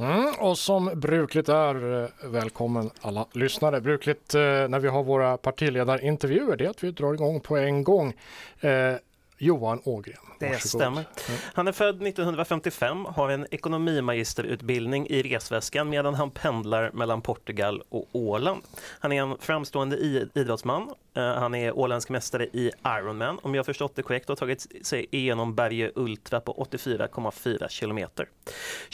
Mm, 0.00 0.34
och 0.38 0.58
som 0.58 0.90
brukligt 0.94 1.48
är, 1.48 2.02
eh, 2.02 2.08
välkommen 2.24 2.90
alla 3.00 3.26
lyssnare. 3.32 3.80
Brukligt 3.80 4.34
eh, 4.34 4.40
när 4.40 4.78
vi 4.78 4.88
har 4.88 5.02
våra 5.04 5.36
partiledarintervjuer 5.36 6.56
det 6.56 6.64
är 6.64 6.70
att 6.70 6.84
vi 6.84 6.90
drar 6.90 7.14
igång 7.14 7.40
på 7.40 7.56
en 7.56 7.84
gång. 7.84 8.14
Eh, 8.60 8.94
Johan 9.42 9.80
Ågren. 9.84 10.16
Det 10.38 10.46
Varsågod. 10.46 10.60
stämmer. 10.60 11.04
Mm. 11.28 11.40
Han 11.54 11.68
är 11.68 11.72
född 11.72 12.02
1955, 12.02 13.04
har 13.04 13.28
en 13.28 13.46
ekonomimagisterutbildning 13.50 15.06
i 15.06 15.22
resväskan 15.22 15.88
medan 15.88 16.14
han 16.14 16.30
pendlar 16.30 16.90
mellan 16.92 17.22
Portugal 17.22 17.82
och 17.88 18.08
Åland. 18.12 18.62
Han 18.98 19.12
är 19.12 19.22
en 19.22 19.38
framstående 19.38 19.96
idrottsman. 20.34 20.90
Eh, 21.14 21.22
han 21.22 21.54
är 21.54 21.78
åländsk 21.78 22.08
mästare 22.08 22.44
i 22.44 22.70
Ironman 22.86 23.38
om 23.42 23.54
jag 23.54 23.66
förstått 23.66 23.96
det 23.96 24.02
korrekt 24.02 24.30
och 24.30 24.32
har 24.32 24.46
tagit 24.46 24.66
sig 24.86 25.06
igenom 25.10 25.54
Berge 25.54 25.90
Ultra 25.94 26.40
på 26.40 26.66
84,4 26.72 27.68
kilometer. 27.68 28.28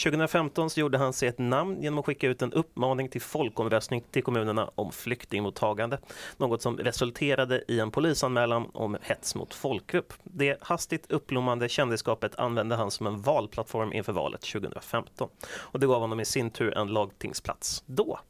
2015 0.05 0.71
så 0.71 0.81
gjorde 0.81 0.99
han 0.99 1.13
sig 1.13 1.29
ett 1.29 1.39
namn 1.39 1.83
genom 1.83 1.99
att 1.99 2.07
skicka 2.07 2.29
ut 2.29 2.43
en 2.43 2.53
uppmaning 2.53 3.09
till 3.09 3.23
folkomröstning 3.23 4.05
till 4.11 4.23
kommunerna 4.23 4.71
om 4.75 4.93
flyktingmottagande. 4.93 5.99
Något 6.37 6.63
som 6.63 6.79
resulterade 6.79 7.65
i 7.69 7.81
en 7.81 7.91
polisanmälan 7.91 8.71
om 8.73 8.97
hets 9.03 9.35
mot 9.35 9.55
folkgrupp. 9.55 10.13
Det 10.39 10.57
hastigt 10.61 11.11
uppblommande 11.11 11.69
kändisskapet 11.69 12.37
använde 12.37 12.77
han 12.77 12.91
som 12.91 13.07
en 13.07 13.21
valplattform 13.21 13.93
inför 13.93 14.13
valet 14.13 14.41
2015. 14.41 15.29
Och 15.55 15.81
det 15.81 15.87
gav 15.87 16.01
honom 16.01 16.21
i 16.21 16.25
sin 16.25 16.51
tur 16.51 16.79
en 16.79 16.89
lagtingsplats 16.89 17.83
då. 17.87 18.21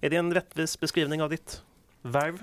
Är 0.00 0.10
det 0.10 0.16
en 0.16 0.34
rättvis 0.34 0.80
beskrivning 0.80 1.22
av 1.22 1.30
ditt 1.30 1.62
värv? 2.02 2.42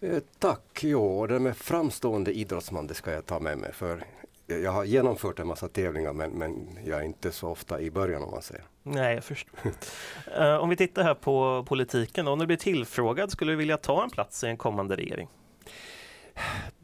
Eh, 0.00 0.18
tack, 0.38 0.80
jo, 0.82 1.26
det 1.26 1.38
med 1.38 1.56
framstående 1.56 2.32
idrottsman 2.32 2.86
det 2.86 2.94
ska 2.94 3.12
jag 3.12 3.26
ta 3.26 3.40
med 3.40 3.58
mig 3.58 3.72
för 3.72 4.04
jag 4.46 4.72
har 4.72 4.84
genomfört 4.84 5.38
en 5.38 5.46
massa 5.46 5.68
tävlingar 5.68 6.12
men, 6.12 6.30
men 6.30 6.78
jag 6.84 7.00
är 7.00 7.04
inte 7.04 7.32
så 7.32 7.48
ofta 7.48 7.80
i 7.80 7.90
början 7.90 8.22
om 8.22 8.30
man 8.30 8.42
säger. 8.42 8.64
Nej, 8.82 9.14
jag 9.14 9.24
förstår. 9.24 9.58
uh, 10.40 10.56
om 10.56 10.68
vi 10.68 10.76
tittar 10.76 11.02
här 11.02 11.14
på 11.14 11.64
politiken, 11.68 12.28
om 12.28 12.38
du 12.38 12.46
blir 12.46 12.56
tillfrågad, 12.56 13.30
skulle 13.30 13.52
du 13.52 13.56
vilja 13.56 13.76
ta 13.76 14.02
en 14.02 14.10
plats 14.10 14.44
i 14.44 14.46
en 14.46 14.56
kommande 14.56 14.96
regering? 14.96 15.28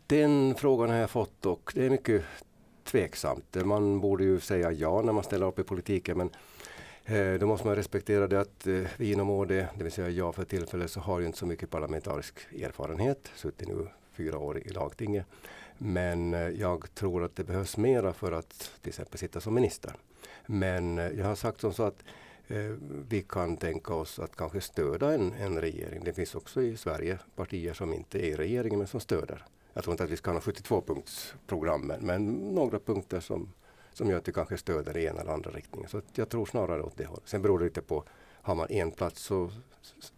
Den 0.09 0.55
frågan 0.55 0.91
har 0.91 0.97
jag 0.97 1.11
fått 1.11 1.47
och 1.47 1.73
det 1.75 1.87
är 1.87 1.91
mycket 1.91 2.23
tveksamt. 2.85 3.57
Man 3.65 4.01
borde 4.01 4.25
ju 4.25 4.41
säga 4.41 4.73
ja 4.73 5.03
när 5.03 5.13
man 5.13 5.25
ställer 5.25 5.47
upp 5.47 5.59
i 5.59 5.63
politiken 5.63 6.19
men 6.19 6.31
eh, 7.05 7.41
då 7.41 7.47
måste 7.47 7.67
man 7.67 7.77
respektera 7.77 8.27
det 8.27 8.41
att 8.41 8.67
eh, 8.67 8.81
vi 8.97 9.13
inom 9.13 9.31
ÅD, 9.31 9.49
det 9.49 9.71
vill 9.79 9.93
säga 9.93 10.09
jag 10.09 10.35
för 10.35 10.45
tillfället, 10.45 10.91
så 10.91 11.01
har 11.01 11.21
ju 11.21 11.27
inte 11.27 11.39
så 11.39 11.47
mycket 11.47 11.71
parlamentarisk 11.71 12.35
erfarenhet. 12.63 13.31
Suttit 13.35 13.69
nu 13.69 13.89
fyra 14.13 14.39
år 14.39 14.59
i 14.59 14.69
lagtinget. 14.69 15.27
Men 15.79 16.35
eh, 16.35 16.49
jag 16.49 16.95
tror 16.95 17.25
att 17.25 17.37
det 17.37 17.45
behövs 17.45 17.77
mera 17.77 18.13
för 18.13 18.33
att 18.33 18.73
till 18.81 18.89
exempel 18.89 19.19
sitta 19.19 19.41
som 19.41 19.55
minister. 19.55 19.97
Men 20.47 20.99
eh, 20.99 21.09
jag 21.09 21.27
har 21.27 21.35
sagt 21.35 21.61
som 21.61 21.73
så 21.73 21.83
att 21.83 22.05
eh, 22.49 22.75
vi 23.09 23.23
kan 23.29 23.57
tänka 23.57 23.95
oss 23.95 24.19
att 24.19 24.37
kanske 24.37 24.61
stödja 24.61 25.13
en, 25.13 25.33
en 25.33 25.61
regering. 25.61 26.05
Det 26.05 26.13
finns 26.13 26.35
också 26.35 26.63
i 26.63 26.77
Sverige 26.77 27.19
partier 27.37 27.73
som 27.73 27.93
inte 27.93 28.19
är 28.19 28.27
i 28.27 28.37
regeringen 28.37 28.79
men 28.79 28.89
som 28.89 29.01
stöder 29.01 29.45
jag 29.77 29.85
tror 29.85 29.93
inte 29.93 30.05
att 30.05 30.11
vi 30.11 30.17
ska 30.17 30.33
ha 30.33 30.39
72-punktsprogram 30.39 31.97
men 32.01 32.27
några 32.55 32.79
punkter 32.79 33.21
som, 33.21 33.53
som 33.93 34.11
gör 34.11 34.19
att 34.19 34.29
vi 34.29 34.33
kanske 34.33 34.57
stöder 34.57 34.97
i 34.97 35.07
ena 35.07 35.21
eller 35.21 35.33
andra 35.33 35.51
riktningen. 35.51 35.89
Så 35.89 36.01
jag 36.15 36.29
tror 36.29 36.47
snarare 36.47 36.83
åt 36.83 36.97
det 36.97 37.05
hållet. 37.05 37.29
Sen 37.29 37.43
beror 37.43 37.59
det 37.59 37.65
lite 37.65 37.83
på, 37.83 38.05
har 38.43 38.55
man 38.55 38.71
en 38.71 38.91
plats 38.91 39.23
så 39.23 39.51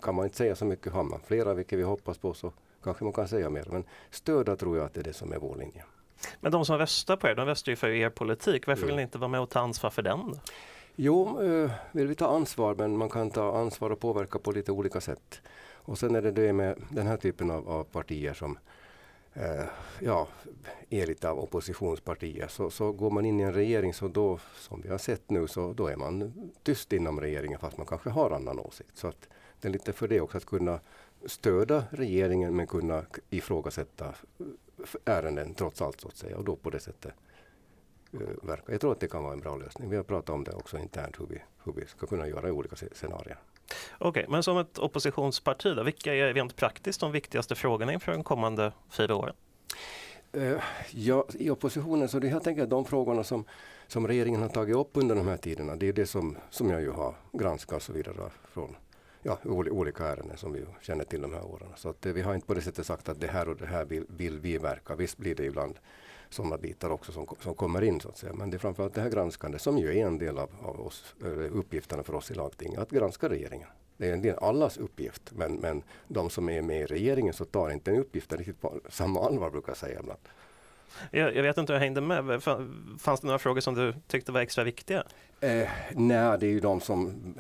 kan 0.03 0.15
man 0.15 0.25
inte 0.25 0.37
säga 0.37 0.57
så 0.57 0.65
mycket. 0.65 0.93
Har 0.93 1.03
man 1.03 1.21
flera, 1.27 1.55
vilket 1.55 1.79
vi 1.79 1.83
hoppas 1.83 2.19
på, 2.19 2.35
så 2.35 2.53
kanske 2.85 3.05
man 3.05 3.13
kan 3.13 3.29
säga 3.29 3.51
mer. 3.51 3.69
Men 3.71 3.85
stöda 4.11 4.57
tror 4.57 4.77
jag 4.77 4.87
att 4.87 4.95
det 4.95 5.01
är 5.01 5.05
det 5.05 5.13
som 5.13 5.33
är 5.33 5.39
vår 5.39 5.57
linje. 5.57 5.85
Men 6.41 6.53
de 6.53 6.65
som 6.65 6.79
röstar 6.79 7.17
på 7.17 7.29
er, 7.29 7.35
de 7.35 7.47
röstar 7.47 7.73
ju 7.73 7.77
för 7.77 7.89
er 7.89 8.11
politik. 8.11 8.67
Varför 8.67 8.87
vill 8.87 8.97
ni 8.97 9.03
inte 9.03 9.19
vara 9.19 9.29
med 9.29 9.41
och 9.41 9.51
ta 9.51 9.61
ansvar 9.61 9.91
för 9.91 10.03
den? 10.03 10.19
Då? 10.19 10.39
Jo, 10.97 11.43
eh, 11.43 11.71
vill 11.93 12.07
vi 12.07 12.15
ta 12.15 12.27
ansvar, 12.27 12.75
men 12.75 12.97
man 12.97 13.09
kan 13.09 13.31
ta 13.31 13.59
ansvar 13.59 13.91
och 13.91 14.01
påverka 14.01 14.39
på 14.39 14.53
lite 14.53 14.73
olika 14.73 15.01
sätt. 15.01 15.43
Och 15.75 15.99
sen 15.99 16.15
är 16.15 16.23
det 16.23 16.31
det 16.31 16.53
med 16.53 16.79
den 16.91 17.07
här 17.07 17.17
typen 17.17 17.51
av, 17.51 17.69
av 17.69 17.85
partier 17.85 18.35
som 18.35 18.59
eh, 19.39 19.65
ja, 20.01 20.29
är 20.91 21.07
lite 21.07 21.31
av 21.31 21.39
oppositionspartier. 21.39 22.49
Så, 22.49 22.71
så 22.71 22.93
går 22.93 23.11
man 23.11 23.25
in 23.25 23.41
i 23.41 23.43
en 23.43 23.53
regering 23.53 23.95
så 23.95 24.09
då, 24.09 24.39
som 24.55 24.81
vi 24.81 24.89
har 24.89 24.99
sett 24.99 25.31
nu, 25.31 25.47
så 25.47 25.73
då 25.73 25.87
är 25.87 25.97
man 25.97 26.33
tyst 26.63 26.93
inom 26.93 27.21
regeringen 27.21 27.59
fast 27.59 27.77
man 27.77 27.87
kanske 27.87 28.11
har 28.11 28.31
annan 28.31 28.59
åsikt. 28.59 28.97
Så 28.97 29.09
att 29.09 29.29
det 29.61 29.69
är 29.69 29.73
lite 29.73 29.93
för 29.93 30.09
det 30.09 30.21
också 30.21 30.39
att 30.39 30.45
kunna 30.45 30.81
stödja 31.27 31.85
regeringen 31.91 32.57
men 32.57 32.67
kunna 32.67 33.05
ifrågasätta 33.31 34.15
ärenden 35.05 35.55
trots 35.55 35.83
allt 35.83 36.01
så 36.01 36.09
att 36.09 36.17
säga 36.17 36.37
och 36.37 36.45
då 36.45 36.57
på 36.57 36.71
det 36.71 36.81
sättet 36.81 37.13
eh, 38.13 38.21
verka. 38.43 38.73
Jag 38.73 38.81
tror 38.81 38.93
att 38.93 39.01
det 39.01 39.09
kan 39.09 39.23
vara 39.23 39.33
en 39.33 39.41
bra 39.41 39.57
lösning. 39.57 39.91
Vi 39.91 39.97
har 39.97 40.03
pratat 40.03 40.31
om 40.31 40.45
det 40.45 40.53
också 40.53 40.79
internt 40.79 41.21
hur 41.21 41.27
vi, 41.27 41.43
hur 41.65 41.73
vi 41.73 41.87
ska 41.87 42.07
kunna 42.07 42.29
göra 42.29 42.49
i 42.49 42.51
olika 42.51 42.77
scenarier. 42.77 43.39
Okej, 43.99 44.09
okay, 44.09 44.33
men 44.33 44.43
som 44.43 44.59
ett 44.59 44.79
oppositionsparti, 44.79 45.77
då, 45.77 45.83
vilka 45.83 46.15
är 46.15 46.35
rent 46.35 46.57
praktiskt 46.57 47.01
de 47.01 47.13
viktigaste 47.13 47.55
frågorna 47.55 47.93
inför 47.93 48.13
de 48.13 48.25
kommande 48.25 48.73
fyra 48.91 49.15
åren? 49.17 49.35
Uh, 50.37 50.61
ja, 50.91 51.25
I 51.35 51.51
oppositionen 51.51 52.09
så 52.09 52.19
det 52.19 52.29
jag 52.29 52.45
tänker 52.45 52.67
de 52.67 52.85
frågorna 52.85 53.25
som, 53.25 53.45
som 53.87 54.07
regeringen 54.07 54.43
har 54.43 54.49
tagit 54.49 54.77
upp 54.77 54.91
under 54.93 55.15
de 55.15 55.29
här 55.29 55.37
tiderna, 55.37 55.77
det 55.77 55.89
är 55.89 55.93
det 55.93 56.07
som, 56.07 56.37
som 56.51 56.71
jag 56.71 56.81
ju 56.81 56.91
har 56.91 57.15
granskat 57.33 57.77
och 57.77 57.83
så 57.83 57.93
vidare 57.93 58.31
från 58.53 58.77
ja, 59.23 59.39
olika 59.45 60.05
ärenden 60.05 60.37
som 60.37 60.53
vi 60.53 60.65
känner 60.81 61.05
till 61.05 61.21
de 61.21 61.33
här 61.33 61.45
åren. 61.45 61.69
Så 61.77 61.89
att, 61.89 62.07
uh, 62.07 62.13
vi 62.13 62.23
har 62.23 62.35
inte 62.35 62.47
på 62.47 62.55
det 62.55 62.61
sättet 62.61 62.87
sagt 62.87 63.09
att 63.09 63.21
det 63.21 63.27
här 63.27 63.49
och 63.49 63.57
det 63.57 63.67
här 63.67 63.85
vill, 63.85 64.05
vill 64.09 64.39
vi 64.39 64.59
verka. 64.59 64.95
Visst 64.95 65.19
blir 65.19 65.35
det 65.35 65.45
ibland 65.45 65.79
sådana 66.31 66.59
bitar 66.59 66.91
också 66.91 67.13
som, 67.13 67.27
som 67.41 67.55
kommer 67.55 67.83
in 67.83 68.01
så 68.01 68.09
att 68.09 68.19
säga. 68.19 68.33
Men 68.33 68.51
det 68.51 68.57
är 68.57 68.59
framförallt 68.59 68.95
det 68.95 69.01
här 69.01 69.11
granskande 69.11 69.59
som 69.59 69.79
ju 69.79 69.99
är 69.99 70.07
en 70.07 70.19
del 70.19 70.39
av, 70.39 70.51
av 70.63 70.81
oss, 70.81 71.15
uppgifterna 71.53 72.03
för 72.03 72.15
oss 72.15 72.31
i 72.31 72.35
lagtinget, 72.35 72.79
att 72.79 72.91
granska 72.91 73.29
regeringen. 73.29 73.69
Det 73.97 74.09
är 74.09 74.13
en 74.13 74.23
del 74.23 74.39
allas 74.39 74.77
uppgift, 74.77 75.33
men, 75.33 75.55
men 75.55 75.83
de 76.09 76.31
som 76.31 76.49
är 76.49 76.63
med 76.63 76.81
i 76.81 76.87
regeringen 76.87 77.35
så 77.35 77.45
tar 77.45 77.71
inte 77.71 77.91
den 77.91 78.01
uppgiften 78.01 78.39
riktigt 78.39 78.61
på 78.61 78.81
samma 78.89 79.27
allvar 79.27 79.51
brukar 79.51 79.71
jag 79.71 79.77
säga 79.77 80.01
ibland. 80.01 80.21
Jag, 81.11 81.37
jag, 81.37 81.43
vet 81.43 81.59
inte 81.59 81.73
hur 81.73 81.75
jag 81.75 81.85
hängde 81.85 82.01
med. 82.01 82.43
Fanns 82.99 83.21
det 83.21 83.27
några 83.27 83.39
frågor 83.39 83.61
som 83.61 83.75
du 83.75 83.95
tyckte 84.07 84.33
var 84.33 84.41
extra 84.41 84.65
viktiga? 84.65 85.05
Eh, 85.41 85.69
nej, 85.95 86.39
det 86.39 86.47
är 86.47 86.51
ju 86.51 86.61
de 86.61 86.81
som, 86.81 87.35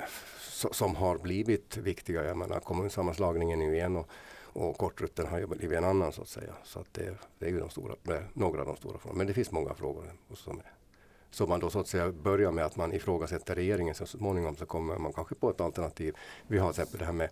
som 0.72 0.96
har 0.96 1.18
blivit 1.18 1.76
viktiga. 1.76 2.24
Jag 2.24 2.36
menar 2.36 2.60
kommunsammanslagningen 2.60 3.62
är 3.62 3.66
ju 3.66 3.80
en 3.80 3.96
och 3.96 4.10
och 4.58 4.78
kortrutten 4.78 5.26
har 5.26 5.38
ju 5.38 5.46
blivit 5.46 5.78
en 5.78 5.84
annan 5.84 6.12
så 6.12 6.22
att 6.22 6.28
säga. 6.28 6.54
Så 6.64 6.80
att 6.80 6.94
det, 6.94 7.14
det 7.38 7.46
är 7.46 7.50
ju 7.50 7.60
de 7.60 7.70
stora, 7.70 7.94
några 8.32 8.60
av 8.60 8.66
de 8.66 8.76
stora 8.76 8.98
frågorna. 8.98 9.18
Men 9.18 9.26
det 9.26 9.34
finns 9.34 9.50
många 9.50 9.74
frågor 9.74 10.12
som, 10.34 10.60
så 11.30 11.46
man 11.46 11.60
då 11.60 11.70
så 11.70 11.80
att 11.80 11.88
säga 11.88 12.12
börjar 12.12 12.52
med 12.52 12.64
att 12.64 12.76
man 12.76 12.92
ifrågasätter 12.92 13.54
regeringen. 13.54 13.94
Så 13.94 14.06
småningom 14.06 14.56
så 14.56 14.66
kommer 14.66 14.98
man 14.98 15.12
kanske 15.12 15.34
på 15.34 15.50
ett 15.50 15.60
alternativ. 15.60 16.16
Vi 16.46 16.58
har 16.58 16.72
till 16.72 16.82
exempel 16.82 16.98
det 16.98 17.04
här 17.04 17.12
med 17.12 17.30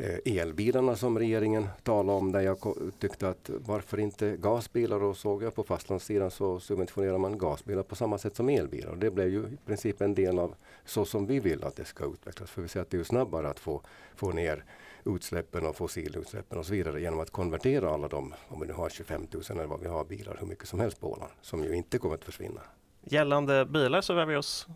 Eh, 0.00 0.40
elbilarna 0.40 0.96
som 0.96 1.18
regeringen 1.18 1.68
talade 1.82 2.18
om. 2.18 2.32
Där 2.32 2.40
jag 2.40 2.58
tyckte 2.98 3.28
att 3.28 3.50
varför 3.66 4.00
inte 4.00 4.36
gasbilar? 4.36 5.02
Och 5.02 5.16
såg 5.16 5.42
jag 5.42 5.54
på 5.54 5.62
fastlandssidan 5.62 6.30
så 6.30 6.60
subventionerar 6.60 7.18
man 7.18 7.38
gasbilar 7.38 7.82
på 7.82 7.96
samma 7.96 8.18
sätt 8.18 8.36
som 8.36 8.48
elbilar. 8.48 8.90
Och 8.90 8.98
det 8.98 9.10
blev 9.10 9.28
ju 9.28 9.38
i 9.38 9.56
princip 9.66 10.00
en 10.00 10.14
del 10.14 10.38
av 10.38 10.54
så 10.84 11.04
som 11.04 11.26
vi 11.26 11.40
vill 11.40 11.64
att 11.64 11.76
det 11.76 11.84
ska 11.84 12.04
utvecklas. 12.04 12.50
För 12.50 12.62
vi 12.62 12.68
ser 12.68 12.80
att 12.80 12.90
det 12.90 12.98
är 12.98 13.04
snabbare 13.04 13.48
att 13.48 13.60
få, 13.60 13.82
få 14.16 14.32
ner 14.32 14.64
utsläppen 15.04 15.66
och 15.66 15.76
fossilutsläppen 15.76 16.58
och 16.58 16.66
så 16.66 16.72
vidare 16.72 17.00
genom 17.00 17.20
att 17.20 17.30
konvertera 17.30 17.90
alla 17.90 18.08
de, 18.08 18.34
om 18.48 18.60
vi 18.60 18.66
nu 18.66 18.72
har 18.72 18.88
25 18.88 19.26
000 19.32 19.42
eller 19.50 19.66
vad 19.66 19.80
vi 19.80 19.88
har 19.88 20.04
bilar, 20.04 20.36
hur 20.40 20.46
mycket 20.46 20.68
som 20.68 20.80
helst 20.80 21.00
på 21.00 21.12
Åland, 21.12 21.32
som 21.42 21.64
ju 21.64 21.74
inte 21.74 21.98
kommer 21.98 22.14
att 22.14 22.24
försvinna. 22.24 22.60
Gällande 23.04 23.64
bilar 23.64 24.00
så 24.00 24.14
rör 24.14 24.26
vi 24.26 24.36
oss 24.36 24.66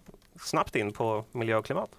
snabbt 0.41 0.77
in 0.77 0.93
på 0.93 1.25
miljö 1.33 1.57
och 1.57 1.65
klimat. 1.65 1.91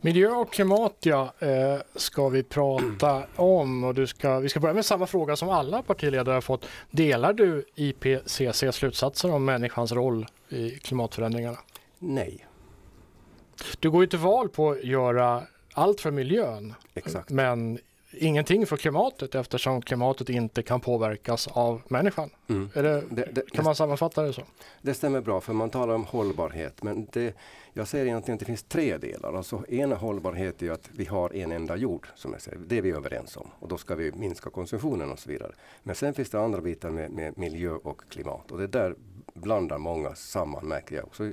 Miljö 0.00 0.30
och 0.30 0.52
klimat 0.52 0.96
ja, 1.00 1.34
eh, 1.38 1.76
ska 1.94 2.28
vi 2.28 2.42
prata 2.42 3.22
om 3.36 3.84
och 3.84 3.94
du 3.94 4.06
ska, 4.06 4.38
vi 4.38 4.48
ska 4.48 4.60
börja 4.60 4.74
med 4.74 4.84
samma 4.84 5.06
fråga 5.06 5.36
som 5.36 5.48
alla 5.48 5.82
partiledare 5.82 6.34
har 6.34 6.40
fått. 6.40 6.66
Delar 6.90 7.32
du 7.32 7.64
IPCCs 7.74 8.76
slutsatser 8.76 9.32
om 9.32 9.44
människans 9.44 9.92
roll 9.92 10.26
i 10.48 10.70
klimatförändringarna? 10.70 11.58
Nej. 11.98 12.46
Du 13.78 13.90
går 13.90 14.02
ju 14.02 14.06
till 14.06 14.18
val 14.18 14.48
på 14.48 14.70
att 14.70 14.84
göra 14.84 15.42
allt 15.72 16.00
för 16.00 16.10
miljön. 16.10 16.74
Exakt. 16.94 17.30
Men 17.30 17.78
ingenting 18.12 18.66
för 18.66 18.76
klimatet 18.76 19.34
eftersom 19.34 19.82
klimatet 19.82 20.28
inte 20.28 20.62
kan 20.62 20.80
påverkas 20.80 21.48
av 21.48 21.82
människan. 21.88 22.30
Mm. 22.48 22.70
Det, 22.74 22.82
det, 23.10 23.28
det, 23.32 23.50
kan 23.50 23.64
man 23.64 23.74
sammanfatta 23.74 24.22
det 24.22 24.32
så? 24.32 24.42
Det 24.82 24.94
stämmer 24.94 25.20
bra 25.20 25.40
för 25.40 25.52
man 25.52 25.70
talar 25.70 25.94
om 25.94 26.04
hållbarhet 26.04 26.82
men 26.82 27.08
det, 27.12 27.34
jag 27.72 27.88
säger 27.88 28.06
egentligen 28.06 28.34
att 28.34 28.40
det 28.40 28.46
finns 28.46 28.62
tre 28.62 28.96
delar. 28.96 29.32
Alltså, 29.32 29.64
ena 29.68 29.96
hållbarhet 29.96 30.62
är 30.62 30.70
att 30.70 30.90
vi 30.92 31.04
har 31.04 31.36
en 31.36 31.52
enda 31.52 31.76
jord, 31.76 32.06
som 32.14 32.32
jag 32.32 32.42
säger. 32.42 32.58
det 32.58 32.78
är 32.78 32.82
vi 32.82 32.90
överens 32.90 33.36
om 33.36 33.50
och 33.58 33.68
då 33.68 33.76
ska 33.76 33.94
vi 33.94 34.12
minska 34.12 34.50
konsumtionen 34.50 35.12
och 35.12 35.18
så 35.18 35.30
vidare. 35.30 35.52
Men 35.82 35.94
sen 35.94 36.14
finns 36.14 36.30
det 36.30 36.40
andra 36.40 36.60
bitar 36.60 36.90
med, 36.90 37.10
med 37.10 37.38
miljö 37.38 37.70
och 37.70 38.02
klimat 38.08 38.50
och 38.50 38.58
det 38.58 38.66
där 38.66 38.94
blandar 39.34 39.78
många 39.78 40.14
samman 40.14 40.68
märker 40.68 40.96
jag 40.96 41.04
också 41.04 41.32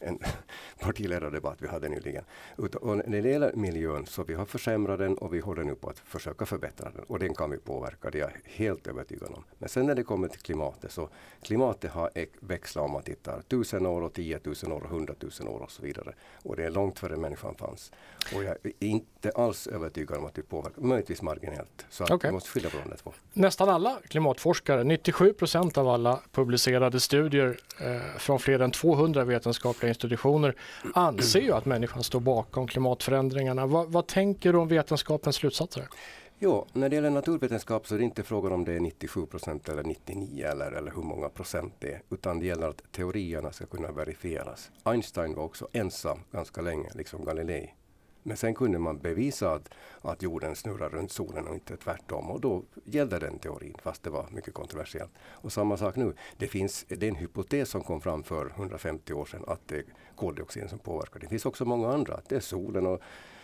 en 0.00 0.18
partiledardebatt 0.80 1.56
vi 1.62 1.68
hade 1.68 1.88
nyligen. 1.88 2.24
Och 2.56 2.96
när 3.08 3.22
det 3.22 3.28
gäller 3.28 3.52
miljön 3.52 4.06
så 4.06 4.24
vi 4.24 4.34
har 4.34 4.44
försämrat 4.44 4.98
den 4.98 5.18
och 5.18 5.34
vi 5.34 5.40
håller 5.40 5.64
nu 5.64 5.74
på 5.74 5.90
att 5.90 5.98
försöka 5.98 6.46
förbättra 6.46 6.90
den. 6.90 7.04
Och 7.04 7.18
den 7.18 7.34
kan 7.34 7.50
vi 7.50 7.58
påverka, 7.58 8.10
det 8.10 8.18
är 8.18 8.22
jag 8.22 8.32
helt 8.44 8.86
övertygad 8.86 9.28
om. 9.28 9.44
Men 9.58 9.68
sen 9.68 9.86
när 9.86 9.94
det 9.94 10.02
kommer 10.02 10.28
till 10.28 10.40
klimatet 10.40 10.92
så 10.92 11.08
klimatet 11.42 11.90
har 11.90 12.10
växlat 12.40 12.84
om 12.84 12.90
man 12.90 13.02
tittar 13.02 13.42
tusen 13.48 13.86
år 13.86 14.02
och 14.02 14.12
tiotusen 14.12 14.72
år 14.72 14.80
och 14.82 14.90
hundratusen 14.90 15.48
år 15.48 15.60
och 15.60 15.70
så 15.70 15.82
vidare. 15.82 16.14
Och 16.42 16.56
det 16.56 16.64
är 16.64 16.70
långt 16.70 16.98
före 16.98 17.16
människan 17.16 17.54
fanns. 17.54 17.92
Och 18.34 18.44
jag 18.44 18.56
är 18.64 18.72
inte 18.78 19.30
alls 19.30 19.66
övertygad 19.66 20.18
om 20.18 20.26
att 20.26 20.38
vi 20.38 20.42
påverkar, 20.42 20.82
möjligtvis 20.82 21.22
marginellt. 21.22 21.86
Så 21.90 22.04
okay. 22.04 22.30
vi 22.30 22.32
måste 22.32 22.50
skilja 22.50 22.70
på 22.70 22.76
de 22.88 22.96
två. 22.96 23.12
Nästan 23.32 23.68
alla 23.68 23.98
klimatforskare, 24.08 24.84
97 24.84 25.32
procent 25.32 25.78
av 25.78 25.88
alla 25.88 26.20
publicerade 26.32 27.00
studier 27.00 27.58
eh, 27.80 28.18
från 28.18 28.38
fler 28.38 28.60
än 28.60 28.70
200 28.70 29.24
vetenskapliga 29.24 29.85
institutioner 29.88 30.54
anser 30.94 31.40
ju 31.40 31.52
att 31.52 31.64
människan 31.64 32.02
står 32.02 32.20
bakom 32.20 32.66
klimatförändringarna. 32.66 33.66
Va, 33.66 33.84
vad 33.88 34.06
tänker 34.06 34.52
du 34.52 34.58
om 34.58 34.68
vetenskapens 34.68 35.36
slutsatser? 35.36 35.88
Jo, 36.38 36.66
när 36.72 36.88
det 36.88 36.96
gäller 36.96 37.10
naturvetenskap 37.10 37.86
så 37.86 37.94
är 37.94 37.98
det 37.98 38.04
inte 38.04 38.22
frågan 38.22 38.52
om 38.52 38.64
det 38.64 38.72
är 38.72 38.80
97 38.80 39.26
procent 39.26 39.68
eller 39.68 39.82
99 39.82 40.46
eller, 40.46 40.72
eller 40.72 40.92
hur 40.94 41.02
många 41.02 41.28
procent 41.28 41.74
det 41.78 41.92
är, 41.92 42.02
utan 42.10 42.38
det 42.38 42.46
gäller 42.46 42.68
att 42.68 42.92
teorierna 42.92 43.52
ska 43.52 43.66
kunna 43.66 43.92
verifieras. 43.92 44.70
Einstein 44.82 45.34
var 45.34 45.44
också 45.44 45.68
ensam 45.72 46.18
ganska 46.32 46.60
länge, 46.62 46.90
liksom 46.94 47.24
Galilei. 47.24 47.74
Men 48.26 48.36
sen 48.36 48.54
kunde 48.54 48.78
man 48.78 48.98
bevisa 48.98 49.52
att, 49.52 49.74
att 50.02 50.22
jorden 50.22 50.56
snurrar 50.56 50.88
runt 50.88 51.12
solen 51.12 51.46
och 51.46 51.54
inte 51.54 51.76
tvärtom. 51.76 52.30
Och 52.30 52.40
då 52.40 52.62
gällde 52.84 53.18
den 53.18 53.38
teorin, 53.38 53.76
fast 53.82 54.02
det 54.02 54.10
var 54.10 54.26
mycket 54.30 54.54
kontroversiellt. 54.54 55.10
Och 55.18 55.52
samma 55.52 55.76
sak 55.76 55.96
nu. 55.96 56.14
Det, 56.36 56.46
finns, 56.46 56.84
det 56.88 57.06
är 57.06 57.10
en 57.10 57.16
hypotes 57.16 57.70
som 57.70 57.82
kom 57.82 58.00
fram 58.00 58.22
för 58.22 58.46
150 58.56 59.12
år 59.12 59.24
sedan 59.24 59.44
att 59.46 59.60
det 59.68 59.76
är 59.76 59.84
koldioxiden 60.16 60.68
som 60.68 60.78
påverkar. 60.78 61.20
Det 61.20 61.28
finns 61.28 61.46
också 61.46 61.64
många 61.64 61.88
andra. 61.88 62.20
Det 62.28 62.36
är 62.36 62.40
solen 62.40 62.86
och 62.86 63.00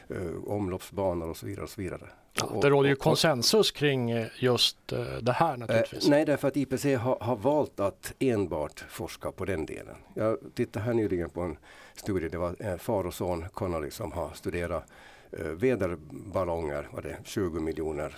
eh, 0.08 0.44
omloppsbanor 0.46 1.28
och 1.28 1.36
så 1.36 1.46
vidare. 1.46 1.64
Och 1.64 1.70
så 1.70 1.80
vidare. 1.80 2.08
Ja, 2.34 2.58
det 2.62 2.70
råder 2.70 2.88
ju 2.88 2.96
konsensus 2.96 3.70
kring 3.70 4.10
eh, 4.10 4.26
just 4.38 4.92
uh, 4.92 4.98
det 5.22 5.32
här 5.32 5.56
naturligtvis. 5.56 6.04
Eh, 6.04 6.10
nej, 6.10 6.24
därför 6.24 6.48
att 6.48 6.56
IPC 6.56 6.84
har, 6.84 7.16
har, 7.20 7.36
valt 7.36 7.80
att 7.80 8.14
enbart 8.18 8.84
forska 8.88 9.32
på 9.32 9.44
den 9.44 9.66
delen. 9.66 9.96
Jag 10.14 10.38
tittade 10.54 10.84
här 10.84 10.94
nyligen 10.94 11.30
på 11.30 11.40
en 11.40 11.56
studie, 11.94 12.28
det 12.28 12.38
var 12.38 12.56
eh, 12.58 12.76
far 12.76 13.06
och 13.06 13.14
son 13.14 13.44
Connolly 13.52 13.90
som 13.90 14.12
har 14.12 14.30
studerat 14.34 14.84
eh, 15.32 15.46
väderballonger, 15.46 16.88
var 16.92 17.02
det 17.02 17.16
20 17.24 17.60
miljoner 17.60 18.14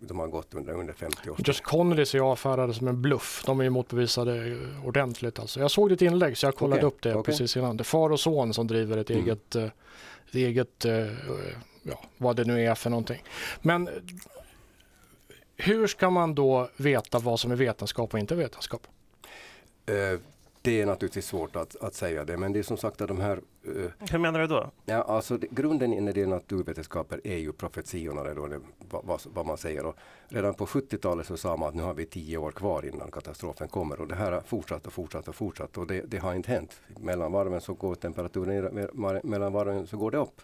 de 0.00 0.18
har 0.18 0.28
gått 0.28 0.54
under, 0.54 0.72
under 0.72 0.94
50 0.94 1.30
år. 1.30 1.36
Just 1.46 1.62
Connolly 1.62 2.06
ser 2.06 2.18
jag 2.18 2.26
avfärdade 2.26 2.74
som 2.74 2.88
en 2.88 3.02
bluff. 3.02 3.42
De 3.46 3.60
är 3.60 3.64
ju 3.64 3.70
motbevisade 3.70 4.58
ordentligt. 4.84 5.38
Alltså. 5.38 5.60
Jag 5.60 5.70
såg 5.70 5.88
ditt 5.88 6.02
inlägg 6.02 6.38
så 6.38 6.46
jag 6.46 6.56
kollade 6.56 6.86
okay. 6.86 6.86
upp 6.86 7.02
det 7.02 7.14
okay. 7.14 7.32
precis 7.32 7.56
innan. 7.56 7.76
Det 7.76 7.82
är 7.82 7.84
far 7.84 8.10
och 8.10 8.20
son 8.20 8.54
som 8.54 8.66
driver 8.66 8.96
ett 8.96 9.10
mm. 9.10 9.22
eget, 9.22 9.54
ett 9.54 10.34
eget 10.34 10.86
ja, 11.82 12.00
vad 12.18 12.36
det 12.36 12.44
nu 12.44 12.64
är 12.64 12.74
för 12.74 12.90
någonting. 12.90 13.22
Men 13.60 13.88
hur 15.56 15.86
ska 15.86 16.10
man 16.10 16.34
då 16.34 16.68
veta 16.76 17.18
vad 17.18 17.40
som 17.40 17.50
är 17.50 17.56
vetenskap 17.56 18.14
och 18.14 18.20
inte 18.20 18.34
vetenskap? 18.34 18.86
Uh, 19.90 20.20
det 20.62 20.80
är 20.80 20.86
naturligtvis 20.86 21.26
svårt 21.26 21.56
att, 21.56 21.76
att 21.76 21.94
säga 21.94 22.24
det, 22.24 22.36
men 22.36 22.52
det 22.52 22.58
är 22.58 22.62
som 22.62 22.76
sagt 22.76 23.00
att 23.00 23.08
de 23.08 23.20
här... 23.20 23.40
Uh, 23.68 23.90
Hur 24.10 24.18
menar 24.18 24.40
du 24.40 24.46
då? 24.46 24.70
Ja, 24.84 25.02
alltså 25.02 25.36
det, 25.36 25.46
grunden 25.50 25.90
när 26.04 26.12
det 26.12 26.20
gäller 26.20 26.34
naturvetenskaper 26.34 27.20
är 27.24 27.36
ju 27.36 27.52
profetiorna, 27.52 28.34
då, 28.34 28.46
det, 28.46 28.60
vad, 28.90 29.20
vad, 29.24 29.46
man 29.46 29.58
säger. 29.58 29.86
Och 29.86 29.96
redan 30.28 30.54
på 30.54 30.66
70-talet 30.66 31.26
så 31.26 31.36
sa 31.36 31.56
man 31.56 31.68
att 31.68 31.74
nu 31.74 31.82
har 31.82 31.94
vi 31.94 32.06
tio 32.06 32.38
år 32.38 32.50
kvar 32.52 32.86
innan 32.86 33.10
katastrofen 33.10 33.68
kommer 33.68 34.00
och 34.00 34.08
det 34.08 34.14
här 34.14 34.32
har 34.32 34.40
fortsatt 34.40 34.86
och 34.86 34.92
fortsatt 34.92 35.28
och 35.28 35.34
fortsatt 35.34 35.78
och 35.78 35.86
det, 35.86 36.02
det 36.06 36.18
har 36.18 36.34
inte 36.34 36.52
hänt. 36.52 36.80
Mellan 37.00 37.32
varven 37.32 37.60
så 37.60 37.74
går 37.74 37.94
temperaturen 37.94 38.74
ner, 38.74 39.22
mellan 39.26 39.52
varven 39.52 39.86
så 39.86 39.96
går 39.96 40.10
det 40.10 40.18
upp. 40.18 40.40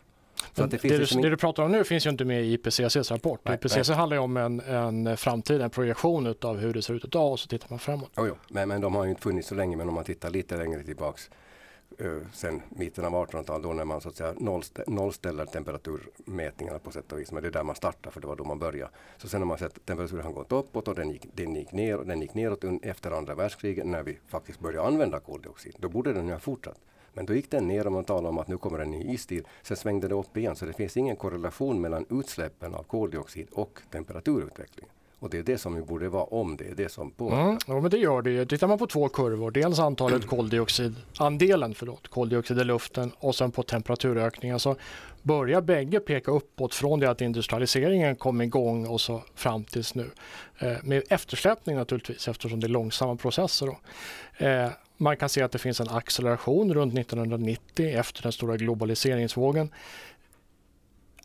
Så 0.53 0.67
det, 0.67 0.83
det, 0.83 0.99
liksom 0.99 1.23
det, 1.23 1.31
du 1.31 1.37
pratar 1.37 1.63
om 1.63 1.73
nu 1.73 1.85
finns 1.85 2.07
ju 2.07 2.11
inte 2.11 2.25
med 2.25 2.45
i 2.45 2.53
IPCCs 2.53 3.11
rapport. 3.11 3.41
Nej, 3.45 3.55
IPCC 3.55 3.89
nej. 3.89 3.97
handlar 3.97 4.17
ju 4.17 4.23
om 4.23 4.37
en, 4.37 4.61
en 4.61 5.17
framtid, 5.17 5.61
en 5.61 5.71
projektion 5.71 6.35
av 6.43 6.59
hur 6.59 6.73
det 6.73 6.83
ser 6.83 6.95
ut 6.95 7.05
idag 7.05 7.33
och 7.33 7.41
så 7.41 7.49
tittar 7.49 7.67
man 7.71 7.79
framåt. 7.79 8.19
Oh, 8.19 8.29
jo. 8.29 8.35
Men, 8.49 8.69
men 8.69 8.81
de 8.81 8.95
har 8.95 9.05
ju 9.05 9.11
inte 9.11 9.23
funnits 9.23 9.49
så 9.49 9.55
länge, 9.55 9.77
men 9.77 9.89
om 9.89 9.95
man 9.95 10.05
tittar 10.05 10.31
lite 10.31 10.57
längre 10.57 10.83
tillbaks 10.83 11.31
uh, 12.01 12.23
sen 12.33 12.63
mitten 12.69 13.05
av 13.05 13.13
1800-talet 13.13 13.63
då 13.63 13.73
när 13.73 13.85
man 13.85 14.01
så 14.01 14.09
att 14.09 14.17
säga 14.17 14.35
nollstä 14.39 14.85
nollställer 14.87 15.47
temperaturmätningarna 15.47 16.79
på 16.79 16.91
sätt 16.91 17.13
och 17.13 17.19
vis. 17.19 17.33
Men 17.33 17.43
det 17.43 17.49
är 17.49 17.53
där 17.53 17.63
man 17.63 17.77
startar 17.77 18.11
för 18.11 18.21
det 18.21 18.27
var 18.27 18.37
då 18.37 18.45
man 18.45 18.59
började. 18.59 18.91
Så 19.17 19.29
sen 19.29 19.41
har 19.41 19.47
man 19.47 19.59
sett 19.59 19.77
att 19.77 19.87
temperaturen 19.87 20.25
har 20.25 20.33
gått 20.33 20.53
uppåt 20.53 20.89
och 20.89 20.95
den 20.95 21.11
gick, 21.11 21.27
den 21.35 21.55
gick 21.55 21.73
ner 21.73 21.97
och 21.97 22.07
den 22.07 22.23
gick 22.23 22.35
neråt 22.35 22.65
efter 22.83 23.11
andra 23.11 23.35
världskriget 23.35 23.87
när 23.87 24.03
vi 24.03 24.19
faktiskt 24.29 24.61
började 24.61 24.89
använda 24.89 25.21
koldioxid. 25.21 25.75
Då 25.79 25.89
borde 25.89 26.13
den 26.13 26.27
ju 26.27 26.33
ha 26.33 26.41
fortsatt. 26.41 26.79
Men 27.19 27.27
då 27.27 27.35
gick 27.35 27.51
den 27.51 27.69
ner 27.69 27.87
och 27.87 27.93
man 27.93 28.05
talade 28.05 28.29
om 28.29 28.39
att 28.39 28.49
nu 28.49 28.59
kommer 28.59 28.79
en 28.79 28.91
ny 28.91 29.15
istid. 29.15 29.45
Sen 29.63 29.77
svängde 29.77 30.09
det 30.09 30.15
upp 30.15 30.37
igen 30.37 30.57
så 30.57 30.67
det 30.67 30.73
finns 30.73 30.97
ingen 30.97 31.17
korrelation 31.17 31.81
mellan 31.81 32.07
utsläppen 32.11 32.75
av 32.75 32.83
koldioxid 32.83 33.49
och 33.53 33.79
temperaturutvecklingen. 33.91 34.91
Och 35.19 35.31
det 35.31 35.39
är 35.39 35.43
det 35.43 35.59
som 35.59 35.75
vi 35.75 35.83
borde 35.83 36.09
vara 36.09 36.25
om 36.25 36.57
det 36.57 36.65
är 36.65 36.75
det 36.75 36.89
som 36.89 37.11
påverkar. 37.11 37.43
Mm, 37.43 37.59
ja, 37.67 37.81
men 37.81 37.91
det 37.91 37.99
gör 37.99 38.23
det. 38.23 38.47
Tittar 38.47 38.67
man 38.67 38.79
på 38.79 38.87
två 38.87 39.09
kurvor, 39.09 39.51
dels 39.51 39.79
antalet 39.79 40.27
koldioxid, 40.27 40.95
andelen 41.19 41.75
förlåt, 41.75 42.09
koldioxid 42.09 42.59
i 42.59 42.65
luften 42.65 43.13
och 43.19 43.35
sen 43.35 43.51
på 43.51 43.63
temperaturökningen 43.63 44.61
så 44.61 44.77
börjar 45.23 45.61
bägge 45.61 46.01
peka 46.01 46.31
uppåt 46.31 46.75
från 46.75 47.01
det 47.01 47.11
att 47.11 47.21
industrialiseringen 47.21 48.17
kom 48.17 48.41
igång 48.41 48.87
och 48.87 49.01
så 49.01 49.23
fram 49.35 49.65
tills 49.65 49.95
nu. 49.95 50.11
Eh, 50.59 50.73
med 50.83 51.03
eftersläpning 51.09 51.77
naturligtvis 51.77 52.29
eftersom 52.29 52.61
det 52.61 52.67
är 52.67 52.69
långsamma 52.69 53.17
processer. 53.17 53.67
Då. 53.67 53.77
Eh, 54.47 54.71
man 54.99 55.17
kan 55.17 55.29
se 55.29 55.43
att 55.43 55.53
det 55.53 55.59
finns 55.59 55.81
en 55.81 55.89
acceleration 55.89 56.75
runt 56.75 56.99
1990 56.99 57.99
efter 57.99 58.23
den 58.23 58.33
stora 58.33 58.57
globaliseringsvågen. 58.57 59.71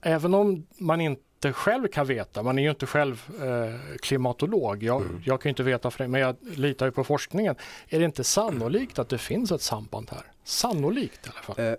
Även 0.02 0.34
om 0.34 0.68
man 0.78 1.02
inte 1.02 1.54
själv 1.54 1.88
kan 1.88 2.08
veta, 2.08 2.44
man 2.44 2.60
är 2.60 2.64
ju 2.64 2.70
inte 2.70 2.86
själv 2.86 3.24
eh, 3.42 3.98
klimatolog, 4.02 4.84
jag, 4.84 5.02
mm. 5.02 5.22
jag 5.26 5.42
kan 5.42 5.50
inte 5.50 5.64
veta 5.64 5.92
för 5.92 6.04
det, 6.04 6.08
men 6.08 6.22
jag 6.22 6.36
litar 6.42 6.86
ju 6.86 6.92
på 6.92 7.04
forskningen. 7.04 7.56
Är 7.88 8.00
det 8.00 8.06
inte 8.06 8.24
sannolikt 8.24 9.00
att 9.00 9.10
det 9.10 9.18
finns 9.18 9.52
ett 9.52 9.62
samband 9.62 10.10
här? 10.12 10.33
Sannolikt 10.44 11.28
i 11.28 11.30
alla 11.30 11.42
fall. 11.42 11.66
Eh, 11.66 11.76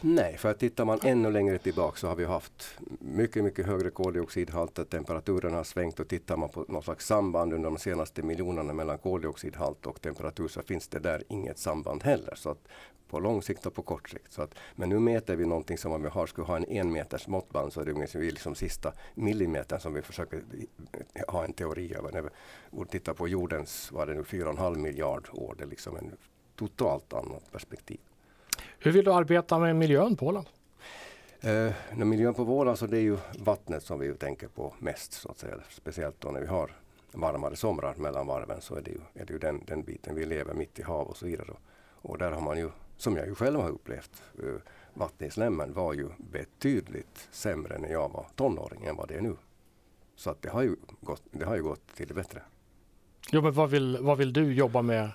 nej, 0.00 0.36
för 0.38 0.50
att 0.50 0.58
tittar 0.58 0.84
man 0.84 1.00
ännu 1.02 1.32
längre 1.32 1.58
tillbaka 1.58 1.96
så 1.96 2.08
har 2.08 2.16
vi 2.16 2.24
haft 2.24 2.78
mycket, 2.98 3.44
mycket 3.44 3.66
högre 3.66 3.90
koldioxidhalt. 3.90 4.90
Temperaturen 4.90 5.54
har 5.54 5.64
svängt 5.64 6.00
och 6.00 6.08
tittar 6.08 6.36
man 6.36 6.48
på 6.48 6.64
något 6.68 6.84
slags 6.84 7.06
samband 7.06 7.52
under 7.52 7.70
de 7.70 7.78
senaste 7.78 8.22
miljonerna 8.22 8.72
mellan 8.72 8.98
koldioxidhalt 8.98 9.86
och 9.86 10.00
temperatur 10.00 10.48
så 10.48 10.62
finns 10.62 10.88
det 10.88 10.98
där 10.98 11.22
inget 11.28 11.58
samband 11.58 12.02
heller. 12.02 12.34
Så 12.34 12.50
att 12.50 12.68
på 13.08 13.20
lång 13.20 13.42
sikt 13.42 13.66
och 13.66 13.74
på 13.74 13.82
kort 13.82 14.08
sikt. 14.08 14.32
Så 14.32 14.42
att, 14.42 14.54
men 14.74 14.88
nu 14.88 14.98
mäter 14.98 15.36
vi 15.36 15.46
någonting 15.46 15.78
som 15.78 15.92
om 15.92 16.02
vi 16.02 16.08
har, 16.08 16.26
skulle 16.26 16.46
ha 16.46 16.56
en 16.56 16.64
en 16.64 16.92
meters 16.92 17.28
måttband 17.28 17.72
så 17.72 17.80
är 17.80 17.84
det 17.84 18.14
är 18.14 18.18
liksom 18.18 18.54
sista 18.54 18.92
millimetern 19.14 19.80
som 19.80 19.94
vi 19.94 20.02
försöker 20.02 20.42
ha 21.28 21.44
en 21.44 21.52
teori 21.52 21.94
över. 21.94 22.12
När 22.12 22.22
vi 22.70 22.84
tittar 22.90 23.14
på 23.14 23.28
jordens, 23.28 23.92
vad 23.92 24.02
är 24.02 24.12
det 24.12 24.18
nu, 24.18 24.22
4,5 24.22 24.76
miljard 24.76 25.28
år. 25.32 25.54
Det 25.58 25.64
är 25.64 25.68
liksom 25.68 25.96
en 25.96 26.16
totalt 26.58 27.12
annat 27.12 27.52
perspektiv. 27.52 28.00
Hur 28.78 28.92
vill 28.92 29.04
du 29.04 29.12
arbeta 29.12 29.58
med 29.58 29.76
miljön 29.76 30.16
på 30.16 30.26
Åland? 30.26 30.46
Eh, 31.40 31.72
miljön 31.96 32.34
på 32.34 32.42
Åland 32.42 32.78
så 32.78 32.86
det 32.86 32.96
är 32.96 33.02
ju 33.02 33.18
vattnet 33.38 33.82
som 33.82 33.98
vi 33.98 34.14
tänker 34.14 34.48
på 34.48 34.74
mest. 34.78 35.12
Så 35.12 35.28
att 35.28 35.38
säga. 35.38 35.54
Speciellt 35.70 36.20
då 36.20 36.30
när 36.30 36.40
vi 36.40 36.46
har 36.46 36.70
varmare 37.12 37.56
somrar 37.56 37.94
mellan 37.94 38.26
varven 38.26 38.60
så 38.60 38.74
är 38.74 38.82
det 38.82 38.90
ju, 38.90 39.00
är 39.14 39.26
det 39.26 39.32
ju 39.32 39.38
den, 39.38 39.62
den 39.66 39.82
biten. 39.82 40.14
Vi 40.14 40.26
lever 40.26 40.54
mitt 40.54 40.78
i 40.78 40.82
hav 40.82 41.06
och 41.06 41.16
så 41.16 41.26
vidare. 41.26 41.48
Och 42.02 42.18
där 42.18 42.30
har 42.30 42.40
man 42.40 42.58
ju, 42.58 42.70
som 42.96 43.16
jag 43.16 43.26
ju 43.26 43.34
själv 43.34 43.60
har 43.60 43.68
upplevt, 43.68 44.22
eh, 45.18 45.28
slemmen 45.30 45.72
var 45.72 45.94
ju 45.94 46.08
betydligt 46.18 47.28
sämre 47.30 47.78
när 47.78 47.88
jag 47.88 48.08
var 48.12 48.26
tonåring 48.34 48.84
än 48.84 48.96
vad 48.96 49.08
det 49.08 49.14
är 49.14 49.20
nu. 49.20 49.36
Så 50.16 50.30
att 50.30 50.42
det 50.42 50.50
har 50.50 50.62
ju 50.62 50.76
gått, 51.00 51.22
det 51.30 51.44
har 51.44 51.56
ju 51.56 51.62
gått 51.62 51.96
till 51.96 52.08
det 52.08 52.14
bättre. 52.14 52.42
Jo, 53.32 53.42
men 53.42 53.52
vad 53.52 53.70
vill, 53.70 53.98
vad 54.00 54.18
vill 54.18 54.32
du 54.32 54.54
jobba 54.54 54.82
med 54.82 55.10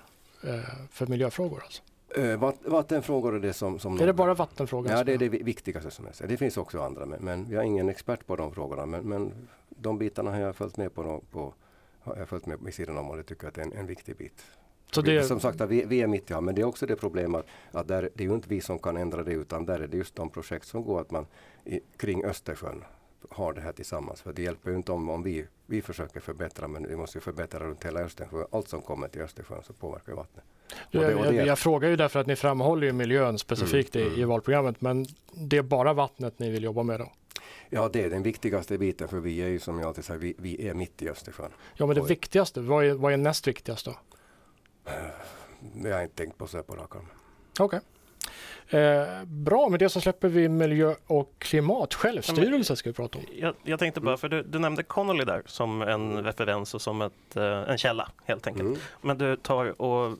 för 0.90 1.06
miljöfrågor? 1.06 1.62
Alltså? 1.64 1.82
Eh, 2.16 2.52
vattenfrågor 2.64 3.34
är 3.34 3.40
det 3.40 3.52
som... 3.52 3.78
som 3.78 4.00
är 4.00 4.06
det 4.06 4.12
bara 4.12 4.34
vattenfrågor? 4.34 4.90
Ja, 4.90 5.04
det 5.04 5.12
är 5.12 5.18
det 5.18 5.28
viktigaste 5.28 5.90
som 5.90 6.04
jag 6.06 6.14
säger. 6.14 6.28
Det 6.28 6.36
finns 6.36 6.56
också 6.56 6.80
andra, 6.82 7.06
men, 7.06 7.20
men 7.20 7.46
jag 7.50 7.62
är 7.62 7.66
ingen 7.66 7.88
expert 7.88 8.26
på 8.26 8.36
de 8.36 8.52
frågorna. 8.52 8.86
Men, 8.86 9.08
men 9.08 9.32
de 9.68 9.98
bitarna 9.98 10.30
har 10.30 10.38
jag 10.38 10.56
följt 10.56 10.76
med 10.76 10.94
på, 10.94 11.22
på 11.30 11.54
har 12.00 12.16
jag 12.16 12.28
följt 12.28 12.46
med 12.46 12.58
vid 12.60 12.74
sidan 12.74 12.98
om 12.98 13.10
och 13.10 13.16
det 13.16 13.22
tycker 13.22 13.44
jag 13.44 13.48
att 13.48 13.54
det 13.54 13.60
är 13.60 13.66
en, 13.66 13.72
en 13.72 13.86
viktig 13.86 14.16
bit. 14.16 14.44
Så 14.90 15.02
det... 15.02 15.24
Som 15.24 15.40
sagt, 15.40 15.60
vi, 15.60 15.84
vi 15.84 16.02
är 16.02 16.06
mitt 16.06 16.30
i 16.30 16.34
men 16.40 16.54
det 16.54 16.62
är 16.62 16.66
också 16.66 16.86
det 16.86 16.96
problemet 16.96 17.46
att 17.70 17.88
där, 17.88 18.10
det 18.14 18.24
är 18.24 18.28
ju 18.28 18.34
inte 18.34 18.48
vi 18.48 18.60
som 18.60 18.78
kan 18.78 18.96
ändra 18.96 19.22
det 19.22 19.32
utan 19.32 19.66
där 19.66 19.80
är 19.80 19.86
det 19.86 19.96
just 19.96 20.16
de 20.16 20.30
projekt 20.30 20.66
som 20.66 20.84
går 20.84 21.00
att 21.00 21.10
man 21.10 21.26
i, 21.64 21.80
kring 21.96 22.24
Östersjön 22.24 22.84
har 23.30 23.52
det 23.52 23.60
här 23.60 23.72
tillsammans. 23.72 24.22
För 24.22 24.32
det 24.32 24.42
hjälper 24.42 24.70
ju 24.70 24.76
inte 24.76 24.92
om, 24.92 25.08
om 25.08 25.22
vi, 25.22 25.46
vi 25.66 25.82
försöker 25.82 26.20
förbättra 26.20 26.68
men 26.68 26.88
vi 26.88 26.96
måste 26.96 27.18
ju 27.18 27.22
förbättra 27.22 27.60
runt 27.60 27.84
hela 27.84 28.00
Östersjön. 28.00 28.46
Allt 28.52 28.68
som 28.68 28.82
kommer 28.82 29.08
till 29.08 29.22
Östersjön 29.22 29.62
så 29.62 29.72
påverkar 29.72 30.12
vattnet. 30.12 30.44
Du, 30.90 30.98
det, 30.98 31.10
jag, 31.10 31.46
jag, 31.46 31.58
frågar 31.58 31.88
ju 31.88 31.96
därför 31.96 32.20
att 32.20 32.26
ni 32.26 32.36
framhåller 32.36 32.86
ju 32.86 32.92
miljön 32.92 33.38
specifikt 33.38 33.96
mm, 33.96 34.06
i, 34.06 34.10
mm. 34.10 34.20
i 34.20 34.24
valprogrammet 34.24 34.80
men 34.80 35.06
det 35.32 35.56
är 35.56 35.62
bara 35.62 35.92
vattnet 35.92 36.38
ni 36.38 36.50
vill 36.50 36.62
jobba 36.62 36.82
med 36.82 37.00
då? 37.00 37.12
Ja, 37.70 37.90
det 37.92 38.02
är 38.02 38.10
den 38.10 38.22
viktigaste 38.22 38.78
biten 38.78 39.08
för 39.08 39.20
vi 39.20 39.42
är 39.42 39.48
ju 39.48 39.58
som 39.58 39.78
jag 39.78 39.88
alltid 39.88 40.04
säger, 40.04 40.20
vi, 40.20 40.34
vi 40.38 40.68
är 40.68 40.74
mitt 40.74 41.02
i 41.02 41.08
Östersjön. 41.08 41.50
Ja, 41.74 41.86
men 41.86 41.94
det 41.94 42.00
Och, 42.00 42.10
viktigaste, 42.10 42.60
vad 42.60 42.84
är, 42.84 42.94
vad 42.94 43.12
är 43.12 43.16
näst 43.16 43.48
viktigast 43.48 43.84
då? 43.86 43.96
Jag 45.82 45.94
har 45.94 46.02
inte 46.02 46.14
tänkt 46.14 46.38
på 46.38 46.46
så 46.46 46.62
på 46.62 46.76
rak 46.76 46.96
arm. 46.96 47.06
Okej. 47.58 47.64
Okay. 47.64 47.80
Eh, 48.68 49.24
bra, 49.26 49.68
med 49.68 49.80
det 49.80 49.88
så 49.88 50.00
släpper 50.00 50.28
vi 50.28 50.48
miljö 50.48 50.94
och 51.06 51.32
klimat. 51.38 51.94
Självstyrelse 51.94 52.76
ska 52.76 52.90
vi 52.90 52.94
prata 52.94 53.18
om. 53.18 53.24
Jag, 53.34 53.54
jag 53.62 53.78
tänkte 53.78 54.00
bara, 54.00 54.16
för 54.16 54.28
du, 54.28 54.42
du 54.42 54.58
nämnde 54.58 54.82
Connolly 54.82 55.24
där 55.24 55.42
som 55.46 55.82
en 55.82 56.24
referens 56.24 56.74
och 56.74 56.82
som 56.82 57.02
ett, 57.02 57.36
eh, 57.36 57.44
en 57.44 57.78
källa 57.78 58.08
helt 58.24 58.46
enkelt. 58.46 58.68
Mm. 58.68 58.80
Men 59.00 59.18
du 59.18 59.36
tar 59.36 59.82
och 59.82 60.18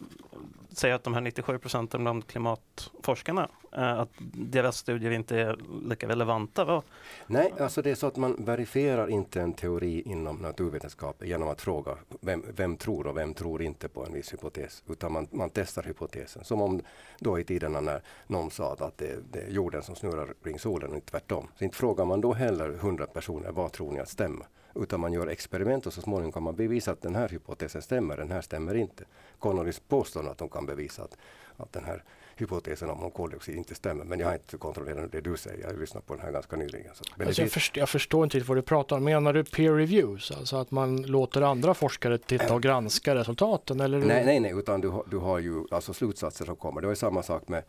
säger 0.77 0.95
att 0.95 1.05
de 1.05 1.15
här 1.15 1.21
97 1.21 1.59
procenten 1.59 2.03
bland 2.03 2.27
klimatforskarna, 2.27 3.49
Eh, 3.75 4.01
att 4.01 4.11
deras 4.33 4.77
studier 4.77 5.11
inte 5.11 5.39
är 5.39 5.57
lika 5.89 6.09
relevanta. 6.09 6.65
Va? 6.65 6.83
Nej, 7.27 7.53
alltså 7.61 7.83
det 7.83 7.91
är 7.91 7.95
så 7.95 8.07
att 8.07 8.17
man 8.17 8.37
verifierar 8.39 9.11
inte 9.11 9.41
en 9.41 9.53
teori 9.53 10.03
inom 10.07 10.37
naturvetenskap 10.37 11.25
genom 11.25 11.49
att 11.49 11.61
fråga 11.61 11.97
vem, 12.21 12.45
vem 12.57 12.77
tror 12.77 13.07
och 13.07 13.17
vem 13.17 13.35
tror 13.35 13.63
inte 13.63 13.89
på 13.89 14.07
en 14.07 14.13
viss 14.13 14.33
hypotes. 14.33 14.83
Utan 14.89 15.13
man, 15.13 15.27
man 15.31 15.51
testar 15.51 15.83
hypotesen. 15.83 16.45
Som 16.45 16.63
om 16.63 16.81
då 17.19 17.39
i 17.39 17.45
tiderna 17.45 17.81
när 17.81 18.03
någon 18.27 18.51
sa 18.51 18.73
att 18.73 18.99
det, 18.99 19.17
det 19.33 19.41
är 19.41 19.51
jorden 19.51 19.83
som 19.83 19.95
snurrar 19.95 20.35
kring 20.43 20.59
solen 20.59 20.91
och 20.91 20.97
inte 20.97 21.11
tvärtom. 21.11 21.49
Så 21.59 21.65
inte 21.65 21.77
frågar 21.77 22.05
man 22.05 22.21
då 22.21 22.33
heller 22.33 22.71
100 22.71 23.07
personer 23.07 23.53
vad 23.53 23.73
tror 23.73 23.93
ni 23.93 24.01
att 24.01 24.09
stämmer. 24.09 24.47
Utan 24.75 25.01
man 25.01 25.13
gör 25.13 25.27
experiment 25.27 25.87
och 25.87 25.93
så 25.93 26.01
småningom 26.01 26.33
kan 26.33 26.43
man 26.43 26.57
bevisa 26.57 26.93
att 26.93 27.03
den 27.03 27.15
här 27.15 27.29
hypotesen 27.29 27.83
stämmer, 27.83 28.17
den 28.17 28.31
här 28.31 28.41
stämmer 28.41 28.75
inte. 28.75 29.05
Connolys 29.39 29.81
påstår 29.81 30.29
att 30.29 30.39
de 30.39 30.49
kan 30.49 30.67
bevisa 30.67 31.03
att, 31.03 31.17
att 31.57 31.73
den 31.73 31.85
här 31.85 32.05
hypotesen 32.41 32.91
om 32.91 33.11
koldioxid 33.11 33.57
inte 33.57 33.75
stämmer. 33.75 34.05
Men 34.05 34.19
jag 34.21 34.27
har 34.27 34.35
inte 34.35 34.57
kontrollerat 34.57 35.13
det 35.13 35.21
du 35.21 35.37
säger. 35.37 35.61
Jag 35.63 35.69
har 35.71 35.77
lyssnat 35.79 36.07
på 36.07 36.15
den 36.15 36.25
här 36.25 36.33
ganska 36.33 36.57
nyligen. 36.57 36.95
Så. 36.95 37.05
Alltså 37.13 37.25
jag, 37.27 37.37
finns- 37.37 37.53
först, 37.53 37.77
jag 37.77 37.89
förstår 37.89 38.25
inte 38.25 38.37
riktigt 38.37 38.49
vad 38.49 38.59
du 38.59 38.63
pratar 38.63 38.97
om. 38.97 39.05
Menar 39.05 39.33
du 39.33 39.45
peer 39.45 39.73
reviews? 39.73 40.31
Alltså 40.31 40.57
att 40.57 40.71
man 40.71 41.03
låter 41.03 41.43
andra 41.43 41.75
forskare 41.75 42.19
titta 42.19 42.55
och 42.55 42.63
granska 42.63 43.15
resultaten? 43.15 43.81
Eller? 43.81 43.99
Nej, 43.99 44.25
nej, 44.27 44.41
nej, 44.41 44.53
utan 44.59 44.81
du, 44.81 44.93
du 45.11 45.17
har 45.17 45.39
ju 45.39 45.65
alltså 45.71 45.93
slutsatser 45.93 46.45
som 46.45 46.57
kommer. 46.57 46.81
Det 46.81 46.87
var 46.87 46.95
samma 46.95 47.23
sak 47.23 47.49
med, 47.49 47.63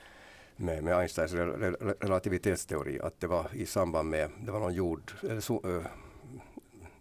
med, 0.56 0.84
med 0.84 0.98
Einsteins 0.98 1.34
rel- 1.34 1.58
rel- 1.60 1.94
relativitetsteori. 2.00 3.00
Att 3.00 3.20
det 3.20 3.28
var 3.28 3.48
i 3.54 3.66
samband 3.66 4.10
med, 4.10 4.30
det 4.46 4.52
var 4.52 4.60
någon 4.60 4.74
jord, 4.74 5.12
eller 5.24 5.42
so, 5.42 5.62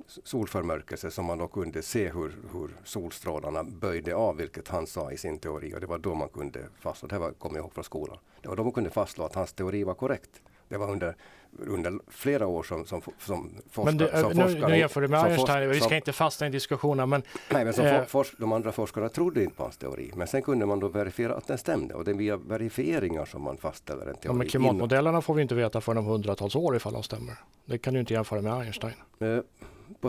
solförmörkelse 0.06 1.10
som 1.10 1.24
man 1.24 1.38
då 1.38 1.48
kunde 1.48 1.82
se 1.82 2.12
hur, 2.12 2.32
hur 2.52 2.70
solstrålarna 2.84 3.64
böjde 3.64 4.14
av, 4.14 4.36
vilket 4.36 4.68
han 4.68 4.86
sa 4.86 5.10
i 5.12 5.16
sin 5.16 5.38
teori. 5.38 5.74
Och 5.74 5.80
det 5.80 5.86
var 5.86 5.98
då 5.98 6.14
man 6.14 6.28
kunde 6.28 6.60
fastslå, 6.80 7.08
det 7.08 7.18
här 7.18 7.32
kommer 7.32 7.56
jag 7.56 7.62
ihåg 7.62 7.72
från 7.74 7.84
skolan. 7.84 8.18
Det 8.42 8.48
var 8.48 8.56
då 8.56 8.62
man 8.62 8.72
kunde 8.72 8.90
fastslå 8.90 9.24
att 9.24 9.34
hans 9.34 9.52
teori 9.52 9.84
var 9.84 9.94
korrekt. 9.94 10.30
Det 10.68 10.76
var 10.76 10.90
under, 10.90 11.16
under 11.58 11.98
flera 12.08 12.46
år 12.46 12.62
som, 12.62 12.84
som, 12.86 13.00
som 13.18 13.50
forskare. 13.70 13.84
men 13.84 13.96
det, 13.96 14.20
som 14.20 14.28
nu, 14.32 14.42
forskare- 14.42 14.68
nu 14.68 14.78
jämför 14.78 15.00
du 15.00 15.08
med 15.08 15.24
Einstein. 15.24 15.70
Vi 15.70 15.80
ska 15.80 15.96
inte 15.96 16.12
fastna 16.12 16.46
i 16.46 16.50
diskussionerna, 16.50 17.06
men 17.06 17.22
Nej, 17.50 17.64
men 17.64 17.74
som 17.74 17.84
Eh. 17.84 18.04
for, 18.04 18.26
de 18.38 18.52
andra 18.52 18.72
forskarna 18.72 19.08
trodde 19.08 19.42
inte 19.44 19.56
på 19.56 19.62
hans 19.62 19.76
teori. 19.76 20.12
Men 20.14 20.26
sen 20.26 20.42
kunde 20.42 20.66
man 20.66 20.80
då 20.80 20.88
verifiera 20.88 21.34
att 21.34 21.46
den 21.46 21.58
stämde. 21.58 21.94
Och 21.94 22.04
det 22.04 22.10
är 22.10 22.14
via 22.14 22.36
verifieringar 22.36 23.24
som 23.24 23.42
man 23.42 23.56
fastställer 23.56 24.02
en 24.02 24.08
ja, 24.08 24.20
teori. 24.20 24.36
men 24.36 24.48
klimatmodellerna 24.48 25.20
får 25.22 25.34
vi 25.34 25.42
inte 25.42 25.54
veta 25.54 25.80
förrän 25.80 25.98
om 25.98 26.04
hundratals 26.04 26.56
år 26.56 26.76
ifall 26.76 26.92
de 26.92 27.02
stämmer. 27.02 27.34
Det 27.64 27.78
kan 27.78 27.94
du 27.94 28.00
inte 28.00 28.14
jämföra 28.14 28.40
med 28.42 28.52
Einstein. 28.54 28.94
Eh, 29.18 29.38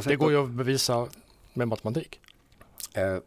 Det 0.04 0.16
går 0.16 0.32
ju 0.32 0.44
att 0.44 0.50
bevisa 0.50 1.08
med 1.54 1.68
matematik. 1.68 2.20
eh, 2.94 3.18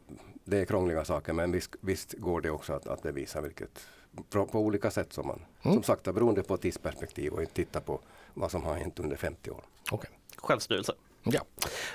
det 0.45 0.59
är 0.61 0.65
krångliga 0.65 1.05
saker, 1.05 1.33
men 1.33 1.53
visst, 1.53 1.77
visst 1.81 2.13
går 2.19 2.41
det 2.41 2.51
också 2.51 2.73
att, 2.73 2.87
att 2.87 3.03
bevisa 3.03 3.41
vilket 3.41 3.87
på, 4.31 4.47
på 4.47 4.59
olika 4.61 4.91
sätt 4.91 5.13
som 5.13 5.27
man, 5.27 5.41
Mm. 5.63 5.75
som 5.75 5.83
sagt, 5.83 6.05
beroende 6.05 6.43
på 6.43 6.57
tidsperspektiv 6.57 7.33
och 7.33 7.41
inte 7.41 7.55
titta 7.55 7.81
på 7.81 8.01
vad 8.35 8.51
som 8.51 8.63
har 8.63 8.75
hänt 8.75 8.99
under 9.01 9.17
50 9.17 9.51
år. 9.51 9.63
Okej. 9.91 10.11
självstyrelse. 10.37 10.93
Ja. 11.23 11.41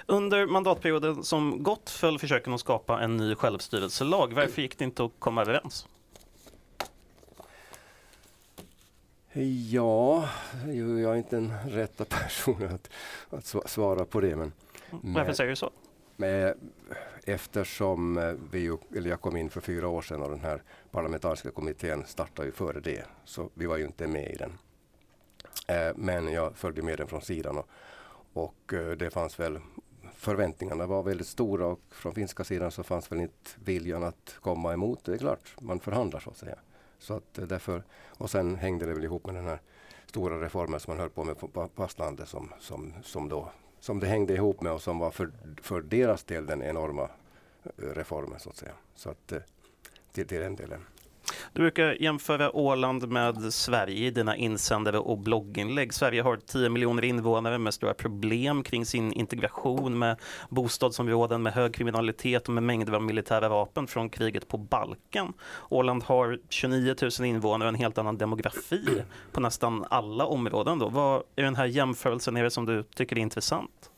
Under 0.05 0.45
mandatperioden 0.47 1.23
som 1.23 1.63
gått 1.63 1.89
föll 1.89 2.19
försöken 2.19 2.53
att 2.53 2.59
skapa 2.59 3.01
en 3.01 3.17
ny 3.17 3.35
självstyrelselag. 3.35 4.33
Varför 4.33 4.61
gick 4.61 4.77
det 4.77 4.83
inte 4.85 5.03
att 5.03 5.11
komma 5.19 5.41
överens? 5.41 5.87
Ja, 9.71 10.29
jag 10.67 11.13
är 11.13 11.15
inte 11.15 11.35
den 11.35 11.53
rätta 11.69 12.05
personen 12.05 12.73
att, 12.73 12.89
att 13.29 13.43
sva- 13.43 13.67
svara 13.67 14.05
på 14.05 14.19
det. 14.21 14.35
Men, 14.35 14.51
Varför 15.01 15.33
säger 15.33 15.49
du 15.49 15.55
så? 15.55 15.71
Men 16.15 16.53
eftersom 17.23 18.17
eh, 18.17 18.33
vi 18.51 18.77
eller 18.95 19.09
jag 19.09 19.21
kom 19.21 19.37
in 19.37 19.49
för 19.49 19.61
fyra 19.61 19.87
år 19.87 20.01
sedan 20.01 20.21
och 20.21 20.29
den 20.29 20.41
här 20.41 20.63
parlamentariska 20.91 21.51
kommittén 21.51 22.05
startade 22.05 22.47
ju 22.47 22.51
före 22.51 22.79
det. 22.79 23.05
Så 23.25 23.49
vi 23.53 23.65
var 23.65 23.77
ju 23.77 23.85
inte 23.85 24.07
med 24.07 24.31
i 24.31 24.35
den. 24.35 24.51
Eh, 25.67 25.93
Men 25.95 26.33
jag 26.33 26.57
följde 26.57 26.81
med 26.81 26.97
den 26.97 27.07
från 27.07 27.21
sidan 27.21 27.57
och, 27.57 27.67
och 28.33 28.73
eh, 28.73 28.91
det 28.91 29.09
fanns 29.09 29.39
väl 29.39 29.59
Förväntningarna 30.15 30.85
var 30.85 31.03
väldigt 31.03 31.27
stora 31.27 31.65
och 31.65 31.79
från 31.91 32.13
finska 32.13 32.43
sidan 32.43 32.71
så 32.71 32.83
fanns 32.83 33.11
väl 33.11 33.19
inte 33.19 33.49
viljan 33.63 34.03
att 34.03 34.37
komma 34.41 34.73
emot. 34.73 35.03
Det 35.03 35.13
är 35.13 35.17
klart, 35.17 35.55
man 35.61 35.79
förhandlar 35.79 36.19
så 36.19 36.29
att 36.29 36.37
säga. 36.37 36.55
Så 36.99 37.13
att 37.13 37.33
därför, 37.33 37.83
och 38.17 38.29
sen 38.29 38.55
hängde 38.55 38.85
det 38.85 38.93
väl 38.93 39.03
ihop 39.03 39.25
med 39.25 39.35
den 39.35 39.47
här 39.47 39.61
stora 40.05 40.41
reformen 40.41 40.79
som 40.79 40.91
man 40.91 40.99
höll 40.99 41.09
på 41.09 41.23
med 41.23 41.39
på 41.39 41.69
fastlandet 41.75 42.27
som, 42.29 42.53
som, 42.59 42.93
som 43.03 43.29
då 43.29 43.51
som 43.83 43.99
det 43.99 44.07
hängde 44.07 44.33
ihop 44.33 44.61
med 44.61 44.71
och 44.71 44.81
som 44.81 44.99
var 44.99 45.11
för, 45.11 45.31
för 45.61 45.81
deras 45.81 46.23
del 46.23 46.45
den 46.45 46.63
enorma 46.63 47.03
eh, 47.63 47.69
reformen 47.75 48.39
så 48.39 48.49
att 48.49 48.55
säga. 48.55 48.71
Så 48.95 49.09
att 49.09 49.27
det, 49.27 49.43
det 50.13 50.31
är 50.31 50.39
den 50.39 50.55
delen. 50.55 50.85
Du 51.55 51.61
brukar 51.61 52.01
jämföra 52.01 52.55
Åland 52.55 53.09
med 53.09 53.53
Sverige 53.53 54.07
i 54.07 54.11
dina 54.11 54.35
insändare 54.35 54.99
och 54.99 55.17
blogginlägg. 55.17 55.93
Sverige 55.93 56.21
har 56.21 56.37
10 56.37 56.69
miljoner 56.69 57.03
invånare 57.03 57.57
med 57.57 57.73
stora 57.73 57.93
problem 57.93 58.63
kring 58.63 58.85
sin 58.85 59.13
integration 59.13 59.99
med 59.99 60.17
bostadsområden 60.49 61.43
med 61.43 61.53
hög 61.53 61.73
kriminalitet 61.73 62.47
och 62.47 62.53
med 62.53 62.63
mängder 62.63 62.93
av 62.93 63.01
militära 63.01 63.49
vapen 63.49 63.87
från 63.87 64.09
kriget 64.09 64.47
på 64.47 64.57
Balkan. 64.57 65.33
Åland 65.69 66.03
har 66.03 66.39
29 66.49 66.95
000 67.01 67.27
invånare 67.27 67.69
och 67.69 67.73
en 67.73 67.79
helt 67.79 67.97
annan 67.97 68.17
demografi 68.17 69.03
på 69.31 69.39
nästan 69.39 69.85
alla 69.89 70.25
områden. 70.25 70.79
Då. 70.79 70.89
Vad 70.89 71.23
är 71.35 71.43
den 71.43 71.55
här 71.55 71.65
jämförelsen 71.65 72.37
är 72.37 72.43
det 72.43 72.51
som 72.51 72.65
du 72.65 72.83
tycker 72.83 73.15
är 73.15 73.21
intressant? 73.21 73.91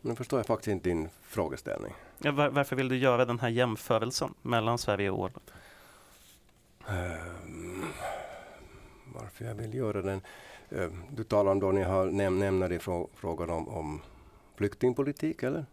Nu 0.00 0.14
förstår 0.14 0.38
jag 0.38 0.46
faktiskt 0.46 0.68
inte 0.68 0.88
din 0.88 1.08
frågeställning. 1.22 1.92
Ja, 2.18 2.32
var, 2.32 2.48
varför 2.48 2.76
vill 2.76 2.88
du 2.88 2.96
göra 2.96 3.24
den 3.24 3.40
här 3.40 3.48
jämförelsen 3.48 4.34
mellan 4.42 4.78
Sverige 4.78 5.10
och 5.10 5.18
Åland? 5.18 5.50
Ehm, 6.88 7.84
varför 9.14 9.44
jag 9.44 9.54
vill 9.54 9.74
göra 9.74 10.02
den? 10.02 10.20
Ehm, 10.70 11.02
du 11.10 11.24
talar 11.24 11.52
om 11.52 11.60
då 11.60 11.72
ni 11.72 11.82
har 11.82 12.06
näm 12.06 12.38
nämner 12.38 12.72
i 12.72 12.78
frå 12.78 13.08
frågan 13.14 13.50
om, 13.50 13.68
om 13.68 14.00
flyktingpolitik 14.54 15.42
eller? 15.42 15.66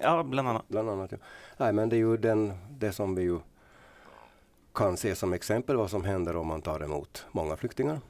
Ja, 0.00 0.22
bland 0.22 0.48
annat. 0.48 0.68
Bland 0.68 0.90
annat. 0.90 1.12
Ja. 1.12 1.18
Nej, 1.56 1.72
men 1.72 1.88
det 1.88 1.96
är 1.96 1.98
ju 1.98 2.16
den, 2.16 2.52
det 2.70 2.92
som 2.92 3.14
vi 3.14 3.22
ju 3.22 3.38
kan 4.74 4.96
se 4.96 5.14
som 5.14 5.32
exempel 5.32 5.76
vad 5.76 5.90
som 5.90 6.04
händer 6.04 6.36
om 6.36 6.46
man 6.46 6.62
tar 6.62 6.84
emot 6.84 7.26
många 7.32 7.56
flyktingar. 7.56 8.00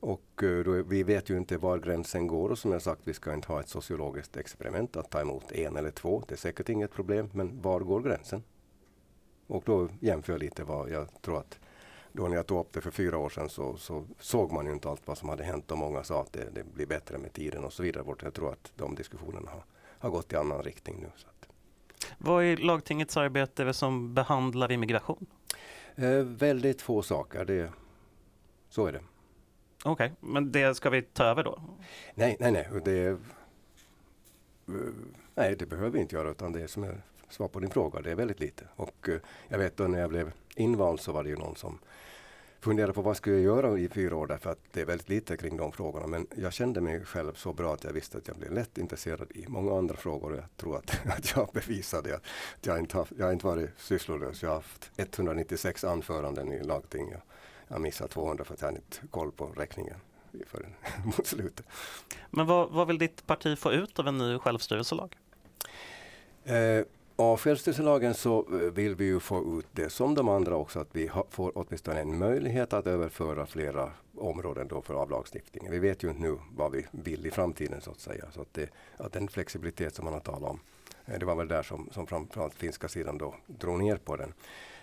Och 0.00 0.42
eh, 0.42 0.64
då, 0.64 0.82
vi 0.82 1.02
vet 1.02 1.30
ju 1.30 1.36
inte 1.36 1.58
var 1.58 1.78
gränsen 1.78 2.26
går 2.26 2.50
och 2.50 2.58
som 2.58 2.72
jag 2.72 2.82
sagt, 2.82 3.00
vi 3.04 3.14
ska 3.14 3.34
inte 3.34 3.48
ha 3.48 3.60
ett 3.60 3.68
sociologiskt 3.68 4.36
experiment 4.36 4.96
att 4.96 5.10
ta 5.10 5.20
emot 5.20 5.52
en 5.52 5.76
eller 5.76 5.90
två. 5.90 6.22
Det 6.28 6.34
är 6.34 6.38
säkert 6.38 6.68
inget 6.68 6.92
problem, 6.92 7.30
men 7.32 7.62
var 7.62 7.80
går 7.80 8.00
gränsen? 8.00 8.42
Och 9.46 9.62
då 9.66 9.88
jämför 10.00 10.32
jag 10.32 10.40
lite 10.40 10.64
vad 10.64 10.90
jag 10.90 11.22
tror 11.22 11.38
att 11.38 11.58
då 12.12 12.28
när 12.28 12.36
jag 12.36 12.46
tog 12.46 12.60
upp 12.60 12.72
det 12.72 12.80
för 12.80 12.90
fyra 12.90 13.18
år 13.18 13.28
sedan 13.28 13.48
så, 13.48 13.76
så 13.76 14.04
såg 14.18 14.52
man 14.52 14.66
ju 14.66 14.72
inte 14.72 14.88
allt 14.88 15.06
vad 15.06 15.18
som 15.18 15.28
hade 15.28 15.44
hänt 15.44 15.70
och 15.70 15.78
många 15.78 16.04
sa 16.04 16.22
att 16.22 16.32
det, 16.32 16.50
det 16.54 16.64
blir 16.74 16.86
bättre 16.86 17.18
med 17.18 17.32
tiden 17.32 17.64
och 17.64 17.72
så 17.72 17.82
vidare. 17.82 18.04
Bort. 18.04 18.22
Jag 18.22 18.34
tror 18.34 18.52
att 18.52 18.72
de 18.76 18.94
diskussionerna 18.94 19.50
har, 19.50 19.64
har 19.98 20.10
gått 20.10 20.32
i 20.32 20.36
annan 20.36 20.62
riktning 20.62 20.96
nu. 21.00 21.10
Så 21.16 21.26
att. 21.28 21.48
Vad 22.18 22.44
är 22.44 22.56
lagtingets 22.56 23.16
arbete 23.16 23.72
som 23.72 24.14
behandlar 24.14 24.72
immigration? 24.72 25.26
Eh, 25.94 26.22
väldigt 26.22 26.82
få 26.82 27.02
saker, 27.02 27.44
det, 27.44 27.72
så 28.68 28.86
är 28.86 28.92
det. 28.92 29.00
Okej, 29.84 30.12
men 30.20 30.52
det 30.52 30.74
ska 30.74 30.90
vi 30.90 31.02
ta 31.02 31.24
över 31.24 31.44
då? 31.44 31.60
Nej, 32.14 32.36
nej, 32.40 32.52
nej. 32.52 32.68
Det, 32.84 33.06
eh, 33.06 33.16
nej, 35.34 35.56
det 35.56 35.66
behöver 35.66 35.90
vi 35.90 36.00
inte 36.00 36.16
göra 36.16 36.30
utan 36.30 36.52
det 36.52 36.68
som 36.68 36.84
är 36.84 37.02
svar 37.30 37.48
på 37.48 37.60
din 37.60 37.70
fråga, 37.70 38.00
det 38.00 38.10
är 38.10 38.14
väldigt 38.14 38.40
lite. 38.40 38.64
Och 38.76 39.08
eh, 39.08 39.20
jag 39.48 39.58
vet 39.58 39.76
då 39.76 39.84
när 39.84 40.00
jag 40.00 40.10
blev 40.10 40.32
invald 40.54 41.00
så 41.00 41.12
var 41.12 41.22
det 41.22 41.28
ju 41.28 41.36
någon 41.36 41.56
som 41.56 41.78
funderade 42.60 42.92
på 42.92 43.02
vad 43.02 43.16
skulle 43.16 43.36
jag 43.36 43.44
göra 43.44 43.78
i 43.78 43.88
fyra 43.88 44.16
år 44.16 44.26
därför 44.26 44.50
att 44.50 44.58
det 44.72 44.80
är 44.80 44.84
väldigt 44.84 45.08
lite 45.08 45.36
kring 45.36 45.56
de 45.56 45.72
frågorna. 45.72 46.06
Men 46.06 46.26
jag 46.36 46.52
kände 46.52 46.80
mig 46.80 47.04
själv 47.04 47.32
så 47.34 47.52
bra 47.52 47.74
att 47.74 47.84
jag 47.84 47.92
visste 47.92 48.18
att 48.18 48.28
jag 48.28 48.36
blev 48.36 48.52
lätt 48.52 48.78
intresserad 48.78 49.32
i 49.34 49.44
många 49.48 49.78
andra 49.78 49.96
frågor 49.96 50.32
och 50.32 50.38
jag 50.38 50.56
tror 50.56 50.76
att, 50.76 51.06
att 51.18 51.36
jag 51.36 51.48
bevisade 51.52 52.16
att 52.16 52.22
jag 52.60 52.78
inte, 52.78 52.96
har, 52.96 53.06
jag 53.18 53.26
har 53.26 53.32
inte 53.32 53.46
varit 53.46 53.70
sysslolös. 53.76 54.42
Jag 54.42 54.50
har 54.50 54.56
haft 54.56 54.90
196 54.96 55.84
anföranden 55.84 56.52
i 56.52 56.62
lagting. 56.62 57.10
Jag, 57.10 57.20
jag 57.68 57.80
missat 57.80 58.10
200 58.10 58.44
för 58.44 58.54
att 58.54 58.62
jag 58.62 58.70
inte 58.70 58.96
koll 59.10 59.32
på 59.32 59.46
räkningen 59.46 59.96
förrän 60.46 60.74
mot 61.04 61.26
slutet. 61.26 61.66
Men 62.30 62.46
vad, 62.46 62.70
vad 62.70 62.86
vill 62.86 62.98
ditt 62.98 63.26
parti 63.26 63.58
få 63.58 63.72
ut 63.72 63.98
av 63.98 64.08
en 64.08 64.18
ny 64.18 64.38
självstyrelselag? 64.38 65.16
Eh, 66.44 66.84
av 67.20 67.38
självstyrelselagen 67.38 68.14
så 68.14 68.46
eh, 68.52 68.56
vill 68.56 68.94
vi 68.94 69.04
ju 69.04 69.20
få 69.20 69.58
ut 69.58 69.66
det 69.72 69.90
som 69.90 70.14
de 70.14 70.28
andra 70.28 70.56
också 70.56 70.80
att 70.80 70.88
vi 70.92 71.06
ha, 71.06 71.26
får 71.30 71.52
åtminstone 71.54 72.00
en 72.00 72.18
möjlighet 72.18 72.72
att 72.72 72.86
överföra 72.86 73.46
flera 73.46 73.90
områden 74.16 74.68
då 74.68 74.82
för 74.82 74.94
av 74.94 75.10
lagstiftningen. 75.10 75.72
Vi 75.72 75.78
vet 75.78 76.02
ju 76.02 76.08
inte 76.08 76.22
nu 76.22 76.38
vad 76.56 76.72
vi 76.72 76.86
vill 76.90 77.26
i 77.26 77.30
framtiden 77.30 77.80
så 77.80 77.90
att 77.90 78.00
säga. 78.00 78.24
Så 78.30 78.40
att, 78.40 78.54
det, 78.54 78.70
att 78.96 79.12
den 79.12 79.28
flexibilitet 79.28 79.94
som 79.94 80.04
man 80.04 80.14
har 80.14 80.20
talat 80.20 80.50
om, 80.50 80.60
eh, 81.06 81.18
det 81.18 81.26
var 81.26 81.34
väl 81.34 81.48
där 81.48 81.62
som, 81.62 81.88
som 81.92 82.06
framförallt 82.06 82.54
finska 82.54 82.88
sidan 82.88 83.18
då 83.18 83.34
drog 83.46 83.78
ner 83.78 83.96
på 83.96 84.16
den. 84.16 84.32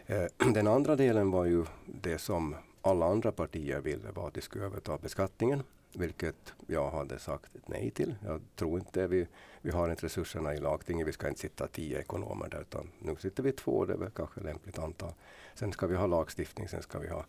Eh, 0.06 0.26
den 0.54 0.68
andra 0.68 0.96
delen 0.96 1.32
var 1.32 1.46
ju 1.46 1.66
det 1.86 2.18
som 2.18 2.56
alla 2.82 3.06
andra 3.06 3.32
partier 3.32 3.80
ville 3.80 4.12
var 4.12 4.28
att 4.28 4.34
de 4.34 4.42
skulle 4.42 4.66
överta 4.66 4.98
beskattningen, 4.98 5.64
vilket 5.94 6.54
jag 6.68 6.92
hade 6.92 7.20
sagt 7.20 7.52
nej 7.66 7.92
till. 7.92 8.16
Jag 8.26 8.42
tror 8.56 8.80
inte 8.80 9.08
vi, 9.08 9.28
vi 9.66 9.72
har 9.72 9.90
inte 9.90 10.06
resurserna 10.06 10.54
i 10.54 10.58
lagtinget. 10.58 11.08
Vi 11.08 11.12
ska 11.12 11.28
inte 11.28 11.40
sitta 11.40 11.68
tio 11.68 12.00
ekonomer 12.00 12.50
där, 12.50 12.62
utan 12.62 12.92
nu 13.00 13.16
sitter 13.16 13.44
vi 13.44 13.52
två. 13.52 13.86
Det 13.86 13.94
är 13.94 13.98
väl 13.98 14.10
kanske 14.10 14.42
lämpligt 14.42 14.80
antal. 14.80 15.14
Sen 15.56 15.72
ska 15.72 15.88
vi 15.88 15.96
ha 15.96 16.08
lagstiftning, 16.08 16.68
sen 16.68 16.82
ska 16.82 17.00
vi 17.00 17.08
ha 17.08 17.26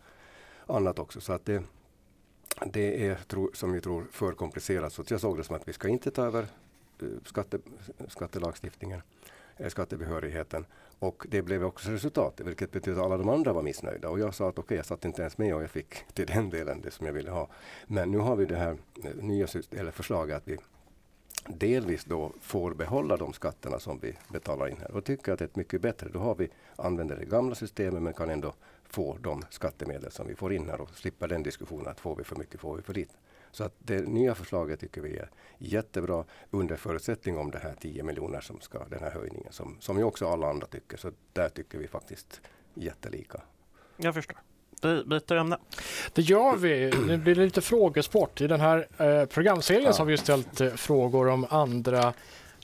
annat 0.66 0.98
också. 0.98 1.20
Så 1.20 1.32
att 1.32 1.44
det, 1.44 1.62
det 2.66 3.06
är, 3.06 3.18
som 3.54 3.72
vi 3.72 3.80
tror, 3.80 4.06
för 4.12 4.32
komplicerat. 4.32 4.92
Så 4.92 5.04
jag 5.08 5.20
såg 5.20 5.36
det 5.36 5.44
som 5.44 5.56
att 5.56 5.68
vi 5.68 5.72
ska 5.72 5.88
inte 5.88 6.10
ta 6.10 6.24
över 6.24 6.42
eh, 7.02 7.08
skatte, 7.24 7.58
skattelagstiftningen, 8.08 9.02
eh, 9.56 9.68
skattebehörigheten. 9.68 10.66
Och 10.98 11.26
det 11.28 11.42
blev 11.42 11.64
också 11.64 11.90
resultatet, 11.90 12.46
vilket 12.46 12.72
betyder 12.72 12.98
att 12.98 13.04
alla 13.04 13.16
de 13.16 13.28
andra 13.28 13.52
var 13.52 13.62
missnöjda. 13.62 14.08
Och 14.08 14.18
jag 14.18 14.34
sa 14.34 14.48
att 14.48 14.52
okej, 14.52 14.62
okay, 14.62 14.76
jag 14.76 14.86
satt 14.86 15.04
inte 15.04 15.22
ens 15.22 15.38
med 15.38 15.54
och 15.54 15.62
jag 15.62 15.70
fick 15.70 15.94
till 16.14 16.26
den 16.26 16.50
delen 16.50 16.80
det 16.80 16.90
som 16.90 17.06
jag 17.06 17.12
ville 17.12 17.30
ha. 17.30 17.48
Men 17.86 18.10
nu 18.10 18.18
har 18.18 18.36
vi 18.36 18.46
det 18.46 18.56
här 18.56 18.76
eh, 19.04 19.14
nya 19.14 19.46
eller 19.70 19.90
förslaget 19.90 20.36
att 20.36 20.48
vi 20.48 20.58
delvis 21.48 22.04
då 22.04 22.32
får 22.40 22.74
behålla 22.74 23.16
de 23.16 23.32
skatterna 23.32 23.78
som 23.78 23.98
vi 23.98 24.18
betalar 24.28 24.68
in 24.68 24.76
här. 24.80 24.90
Och 24.90 25.04
tycker 25.04 25.32
att 25.32 25.38
det 25.38 25.44
är 25.44 25.50
mycket 25.58 25.80
bättre. 25.80 26.08
Då 26.08 26.18
har 26.18 26.34
vi 26.34 26.48
använder 26.76 27.16
det 27.16 27.24
gamla 27.24 27.54
systemet 27.54 28.02
men 28.02 28.12
kan 28.12 28.30
ändå 28.30 28.54
få 28.84 29.16
de 29.20 29.42
skattemedel 29.50 30.10
som 30.10 30.26
vi 30.26 30.34
får 30.34 30.52
in 30.52 30.68
här 30.68 30.80
och 30.80 30.90
slippa 30.90 31.26
den 31.26 31.42
diskussionen 31.42 31.86
att 31.86 32.00
får 32.00 32.16
vi 32.16 32.24
för 32.24 32.36
mycket, 32.36 32.60
får 32.60 32.76
vi 32.76 32.82
för 32.82 32.94
lite. 32.94 33.14
Så 33.50 33.64
att 33.64 33.74
det 33.78 34.08
nya 34.08 34.34
förslaget 34.34 34.80
tycker 34.80 35.00
vi 35.00 35.16
är 35.16 35.30
jättebra 35.58 36.24
under 36.50 36.76
förutsättning 36.76 37.38
om 37.38 37.50
det 37.50 37.58
här 37.58 37.74
10 37.80 38.02
miljoner 38.02 38.40
som 38.40 38.60
ska, 38.60 38.84
den 38.84 39.00
här 39.00 39.10
höjningen 39.10 39.52
som, 39.52 39.76
som 39.80 39.98
ju 39.98 40.04
också 40.04 40.28
alla 40.28 40.50
andra 40.50 40.66
tycker. 40.66 40.96
Så 40.96 41.12
där 41.32 41.48
tycker 41.48 41.78
vi 41.78 41.88
faktiskt 41.88 42.40
jättelika. 42.74 43.40
Jag 43.96 44.14
förstår. 44.14 44.38
Vi 44.86 45.04
byter 45.04 45.36
ämne. 45.36 45.58
Det 46.12 46.22
gör 46.22 46.56
vi. 46.56 46.92
Nu 47.06 47.16
blir 47.16 47.34
det 47.34 47.44
lite 47.44 47.60
frågesport. 47.60 48.40
I 48.40 48.46
den 48.46 48.60
här 48.60 48.86
eh, 48.98 49.26
programserien 49.26 49.84
ja. 49.84 49.92
så 49.92 50.00
har 50.00 50.06
vi 50.06 50.16
ställt 50.16 50.60
eh, 50.60 50.70
frågor 50.70 51.28
om 51.28 51.46
andra 51.50 52.12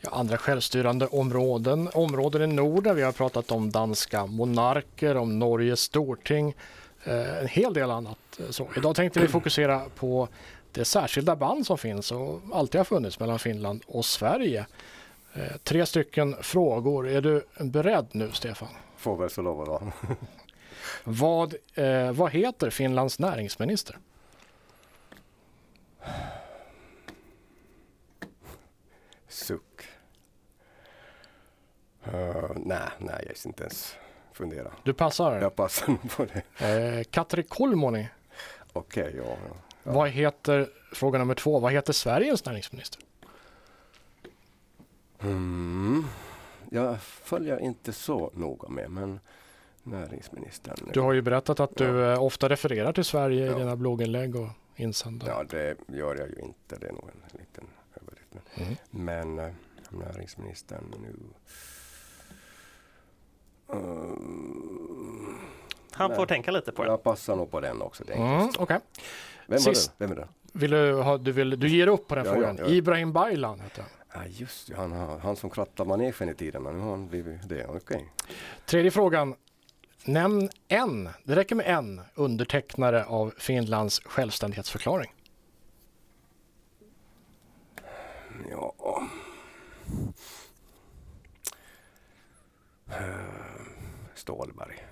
ja, 0.02 0.10
andra 0.10 0.38
självstyrande 0.38 1.06
områden. 1.06 1.90
Områden 1.94 2.42
i 2.42 2.54
Norden. 2.54 2.96
Vi 2.96 3.02
har 3.02 3.12
pratat 3.12 3.50
om 3.50 3.70
danska 3.70 4.26
monarker, 4.26 5.16
om 5.16 5.38
Norges 5.38 5.80
storting, 5.80 6.54
eh, 7.04 7.38
en 7.38 7.48
hel 7.48 7.74
del 7.74 7.90
annat. 7.90 8.18
Eh, 8.38 8.50
så. 8.50 8.68
Idag 8.76 8.96
tänkte 8.96 9.20
vi 9.20 9.28
fokusera 9.28 9.82
på 9.96 10.28
det 10.72 10.84
särskilda 10.84 11.36
band 11.36 11.66
som 11.66 11.78
finns 11.78 12.12
och 12.12 12.40
alltid 12.52 12.78
har 12.78 12.84
funnits 12.84 13.20
mellan 13.20 13.38
Finland 13.38 13.82
och 13.86 14.04
Sverige. 14.04 14.66
Eh, 15.34 15.56
tre 15.62 15.86
stycken 15.86 16.36
frågor. 16.40 17.08
Är 17.08 17.20
du 17.20 17.44
beredd 17.60 18.06
nu, 18.12 18.30
Stefan? 18.32 18.68
Får 18.96 19.16
väl 19.16 19.30
så 19.30 19.42
lov 19.42 19.62
att 19.62 19.68
vara. 19.68 19.92
vad, 21.04 21.54
eh, 21.74 22.12
vad 22.12 22.30
heter 22.30 22.70
Finlands 22.70 23.18
näringsminister? 23.18 23.98
Suck. 29.28 29.82
Uh, 32.06 32.50
nej, 32.56 32.88
nej, 32.98 33.24
jag 33.26 33.36
ska 33.36 33.48
inte 33.48 33.62
ens 33.62 33.96
fundera. 34.32 34.72
Du 34.82 34.94
passar? 34.94 35.40
Jag 35.40 35.56
passar 35.56 35.96
på 36.16 36.24
det. 36.24 36.66
Eh, 36.66 37.04
Katri 37.04 37.42
Kulmoni. 37.42 38.08
Okej, 38.72 39.02
okay, 39.02 39.16
ja, 39.16 39.36
ja. 39.48 39.92
Vad 39.92 40.08
heter, 40.08 40.70
fråga 40.92 41.18
nummer 41.18 41.34
två, 41.34 41.58
vad 41.58 41.72
heter 41.72 41.92
Sveriges 41.92 42.44
näringsminister? 42.44 43.02
Mm. 45.20 46.06
Jag 46.70 47.02
följer 47.02 47.58
inte 47.58 47.92
så 47.92 48.30
noga 48.34 48.68
med, 48.68 48.90
men 48.90 49.20
näringsministern. 49.82 50.76
Du 50.92 51.00
har 51.00 51.12
ju 51.12 51.22
berättat 51.22 51.60
att 51.60 51.76
du 51.76 51.84
ja. 51.84 52.12
Eh, 52.12 52.22
ofta 52.22 52.48
refererar 52.48 52.92
till 52.92 53.04
Sverige 53.04 53.46
ja. 53.46 53.56
i 53.56 53.58
dina 53.58 53.76
blogginlägg 53.76 54.36
och 54.36 54.48
insändare. 54.76 55.30
Ja, 55.30 55.44
det 55.44 55.76
gör 55.96 56.16
jag 56.16 56.28
ju 56.28 56.36
inte. 56.42 56.76
Det 56.76 56.86
är 56.86 56.92
nog 56.92 57.10
en 57.14 57.38
liten 57.40 57.64
överdrift. 57.94 58.28
Men, 58.54 58.66
mm. 58.66 58.76
men 58.90 59.38
äh, 59.38 59.52
näringsministern 59.90 60.84
nu 61.02 61.16
Mm. 63.72 65.38
Han 65.90 66.16
får 66.16 66.26
tänka 66.26 66.50
lite 66.50 66.72
på 66.72 66.82
det. 66.82 66.90
Jag 66.90 67.02
passar 67.02 67.36
nog 67.36 67.50
på 67.50 67.60
den 67.60 67.82
också. 67.82 68.04
Mm, 68.12 68.48
okay. 68.58 68.78
Vem 69.46 69.58
Sist, 69.58 69.92
var 69.98 70.06
det? 70.06 70.14
Vem 70.14 70.18
är 70.18 70.20
det? 70.20 70.28
Vill 70.52 70.70
du, 70.70 70.92
ha, 70.92 71.18
du, 71.18 71.32
vill, 71.32 71.60
du 71.60 71.68
ger 71.68 71.86
upp 71.86 72.08
på 72.08 72.14
den 72.14 72.24
ja, 72.24 72.32
frågan? 72.32 72.56
Ja, 72.58 72.64
ja. 72.64 72.70
Ibrahim 72.70 73.12
Baylan 73.12 73.60
heter 73.60 73.82
han. 73.82 73.90
Ja, 74.14 74.28
just 74.28 74.68
det. 74.68 74.76
Han, 74.76 74.92
han 75.22 75.36
som 75.36 75.50
krattade 75.50 75.88
manegen 75.88 76.28
i 76.28 76.34
tiden, 76.34 76.62
men 76.62 76.74
nu 76.74 76.80
har 76.80 76.90
han 76.90 77.08
blivit 77.08 77.48
det. 77.48 77.66
Okay. 77.66 78.00
Tredje 78.66 78.90
frågan. 78.90 79.34
Nämn 80.04 80.48
en, 80.68 81.08
det 81.24 81.36
räcker 81.36 81.54
med 81.54 81.66
en, 81.66 82.00
undertecknare 82.14 83.04
av 83.04 83.34
Finlands 83.38 84.00
självständighetsförklaring. 84.04 85.12
Ja. 88.50 88.74
Stålberg. 94.14 94.86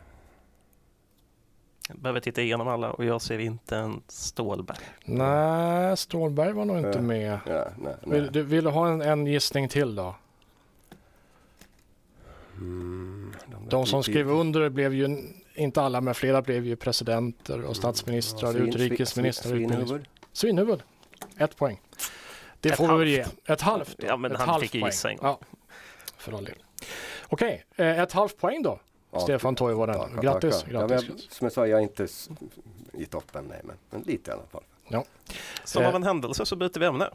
Jag 1.89 1.99
behöver 1.99 2.21
titta 2.21 2.43
igenom 2.43 2.69
alla 2.69 2.93
och 2.93 3.05
jag 3.05 3.23
ser 3.23 3.39
inte 3.39 3.77
en 3.77 4.03
Stålberg. 4.09 4.79
Nej, 5.05 5.97
Stålberg 5.97 6.53
var 6.53 6.65
nog 6.65 6.79
inte 6.79 7.01
med. 7.01 7.39
Ja, 7.47 7.65
nej, 7.79 7.95
nej. 8.03 8.21
Vill, 8.21 8.33
du, 8.33 8.43
vill 8.43 8.65
du 8.65 8.71
ha 8.71 8.89
en, 8.89 9.03
en 9.03 9.27
gissning 9.27 9.69
till 9.69 9.95
då? 9.95 10.15
Mm, 12.61 13.33
de, 13.47 13.69
de 13.69 13.87
som 13.87 14.03
skrev 14.03 14.31
under 14.31 14.69
blev 14.69 14.95
ju, 14.95 15.19
inte 15.55 15.83
alla 15.83 16.01
men 16.01 16.15
flera 16.15 16.43
blev 16.43 16.67
ju 16.67 16.77
presidenter 16.77 17.55
och 17.55 17.61
mm, 17.61 17.75
statsministrar, 17.75 18.51
mm, 18.51 18.69
utrikesministrar. 18.69 19.51
Svinhuvud. 19.51 20.09
Svinhuvud. 20.33 20.83
Ett 21.39 21.57
poäng. 21.57 21.81
Det 22.61 22.69
ett 22.69 22.77
får 22.77 22.87
halvt. 22.87 23.07
vi 23.07 23.11
ge. 23.11 23.25
Ett 23.47 23.61
halvt. 23.61 23.97
Ja, 23.99 24.17
men 24.17 24.33
ett 24.33 24.39
han 24.39 24.49
halvt 24.49 24.63
fick 24.63 24.75
gissa 24.75 25.11
en 25.11 25.17
gång. 25.17 25.27
Ja, 25.27 25.39
för 26.17 26.33
all 26.33 26.45
del. 26.45 26.55
Okej, 27.29 27.65
okay, 27.71 27.87
eh, 27.87 28.01
ett 28.01 28.13
halvt 28.13 28.39
poäng 28.39 28.63
då. 28.63 28.81
Ja, 29.11 29.21
Stefan 29.21 29.55
Toivonen. 29.55 29.97
Ja, 29.97 30.21
grattis. 30.21 30.65
grattis. 30.65 31.09
Ja, 31.09 31.15
som 31.29 31.45
jag 31.45 31.53
sa, 31.53 31.67
jag 31.67 31.79
är 31.79 31.83
inte 31.83 32.07
i 32.93 33.07
toppen, 33.07 33.45
nej, 33.49 33.61
men, 33.65 33.77
men 33.91 34.03
lite 34.03 34.31
i 34.31 34.35
alla 34.35 34.47
fall. 34.53 34.63
Ja. 34.89 35.05
Som 35.65 35.85
av 35.85 35.95
en 35.95 36.03
händelse 36.03 36.47
så 36.47 36.57
byter 36.57 36.79
vi 36.79 36.87
ämne. 36.87 37.11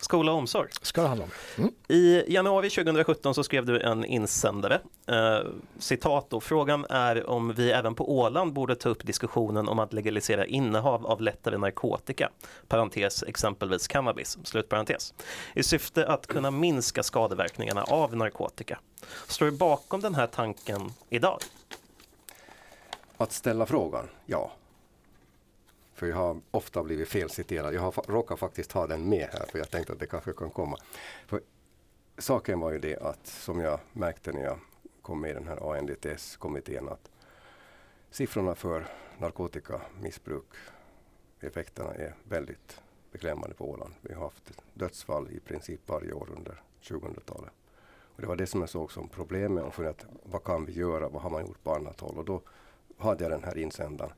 Skola 0.00 0.32
och 0.32 0.38
omsorg. 0.38 0.68
Ska 0.82 1.02
det 1.02 1.08
handla 1.08 1.24
om. 1.24 1.30
Mm. 1.58 1.70
I 1.88 2.24
januari 2.28 2.70
2017 2.70 3.34
så 3.34 3.44
skrev 3.44 3.66
du 3.66 3.80
en 3.80 4.04
insändare. 4.04 4.80
Eh, 5.06 5.38
citat 5.78 6.30
då, 6.30 6.40
frågan 6.40 6.86
är 6.90 7.30
om 7.30 7.52
vi 7.52 7.70
även 7.72 7.94
på 7.94 8.18
Åland 8.18 8.52
borde 8.52 8.76
ta 8.76 8.88
upp 8.88 9.06
diskussionen 9.06 9.68
om 9.68 9.78
att 9.78 9.92
legalisera 9.92 10.46
innehav 10.46 11.06
av 11.06 11.20
lättare 11.20 11.58
narkotika, 11.58 12.30
parentes 12.68 13.22
exempelvis 13.22 13.88
cannabis, 13.88 14.38
slutparentes, 14.44 15.14
i 15.54 15.62
syfte 15.62 16.06
att 16.06 16.26
kunna 16.26 16.50
minska 16.50 17.02
skadeverkningarna 17.02 17.82
av 17.82 18.16
narkotika. 18.16 18.78
Står 19.26 19.46
du 19.46 19.52
bakom 19.52 20.00
den 20.00 20.14
här 20.14 20.26
tanken 20.26 20.92
idag? 21.08 21.38
Att 23.16 23.32
ställa 23.32 23.66
frågan, 23.66 24.08
ja. 24.26 24.52
För 25.98 26.06
jag 26.06 26.16
har 26.16 26.40
ofta 26.50 26.82
blivit 26.82 27.08
felciterad. 27.08 27.74
Jag 27.74 27.80
har 27.80 27.92
råkat 28.06 28.38
faktiskt 28.38 28.72
ha 28.72 28.86
den 28.86 29.08
med 29.08 29.28
här 29.32 29.46
för 29.46 29.58
jag 29.58 29.70
tänkte 29.70 29.92
att 29.92 29.98
det 29.98 30.06
kanske 30.06 30.32
kan 30.32 30.50
komma. 30.50 30.76
För 31.26 31.40
saken 32.18 32.60
var 32.60 32.72
ju 32.72 32.78
det 32.78 32.96
att 32.96 33.26
som 33.26 33.60
jag 33.60 33.80
märkte 33.92 34.32
när 34.32 34.42
jag 34.42 34.58
kom 35.02 35.20
med 35.20 35.30
i 35.30 35.34
den 35.34 35.48
här 35.48 35.72
ANDTS-kommittén 35.72 36.88
att 36.88 37.10
siffrorna 38.10 38.54
för 38.54 38.86
narkotikamissbruk, 39.18 40.46
effekterna 41.40 41.94
är 41.94 42.14
väldigt 42.24 42.80
beklämmande 43.12 43.54
på 43.54 43.70
Åland. 43.70 43.94
Vi 44.00 44.14
har 44.14 44.24
haft 44.24 44.52
dödsfall 44.74 45.30
i 45.30 45.40
princip 45.40 45.80
varje 45.86 46.12
år 46.12 46.28
under 46.36 46.62
2000-talet. 46.82 47.52
Och 47.86 48.20
det 48.20 48.26
var 48.26 48.36
det 48.36 48.46
som 48.46 48.60
jag 48.60 48.70
såg 48.70 48.92
som 48.92 49.08
problemet 49.08 49.64
och 49.64 49.74
funderade 49.74 50.04
vad 50.22 50.44
kan 50.44 50.64
vi 50.64 50.72
göra, 50.72 51.08
vad 51.08 51.22
har 51.22 51.30
man 51.30 51.46
gjort 51.46 51.62
på 51.62 51.74
annat 51.74 52.00
håll? 52.00 52.18
Och 52.18 52.24
då 52.24 52.42
hade 52.98 53.24
jag 53.24 53.30
den 53.30 53.44
här 53.44 53.58
insändaren 53.58 54.12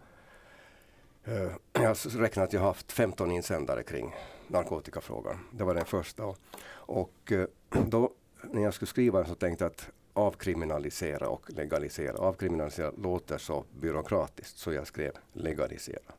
Eh, 1.25 1.53
jag 1.73 1.89
har 1.89 2.19
räknat 2.19 2.45
att 2.45 2.53
jag 2.53 2.61
har 2.61 2.67
haft 2.67 2.93
15 2.93 3.31
insändare 3.31 3.83
kring 3.83 4.15
narkotikafrågan. 4.49 5.39
Det 5.53 5.65
var 5.65 5.75
den 5.75 5.85
första. 5.85 6.35
Och 6.71 7.33
eh, 7.33 7.47
då 7.87 8.13
när 8.43 8.63
jag 8.63 8.75
skulle 8.75 8.87
skriva 8.87 9.25
så 9.25 9.35
tänkte 9.35 9.65
jag 9.65 9.71
att 9.71 9.91
avkriminalisera 10.13 11.29
och 11.29 11.51
legalisera. 11.51 12.19
Avkriminalisera 12.19 12.91
låter 12.91 13.39
så 13.39 13.65
byråkratiskt 13.81 14.59
så 14.59 14.73
jag 14.73 14.87
skrev 14.87 15.13
legalisera. 15.33 16.13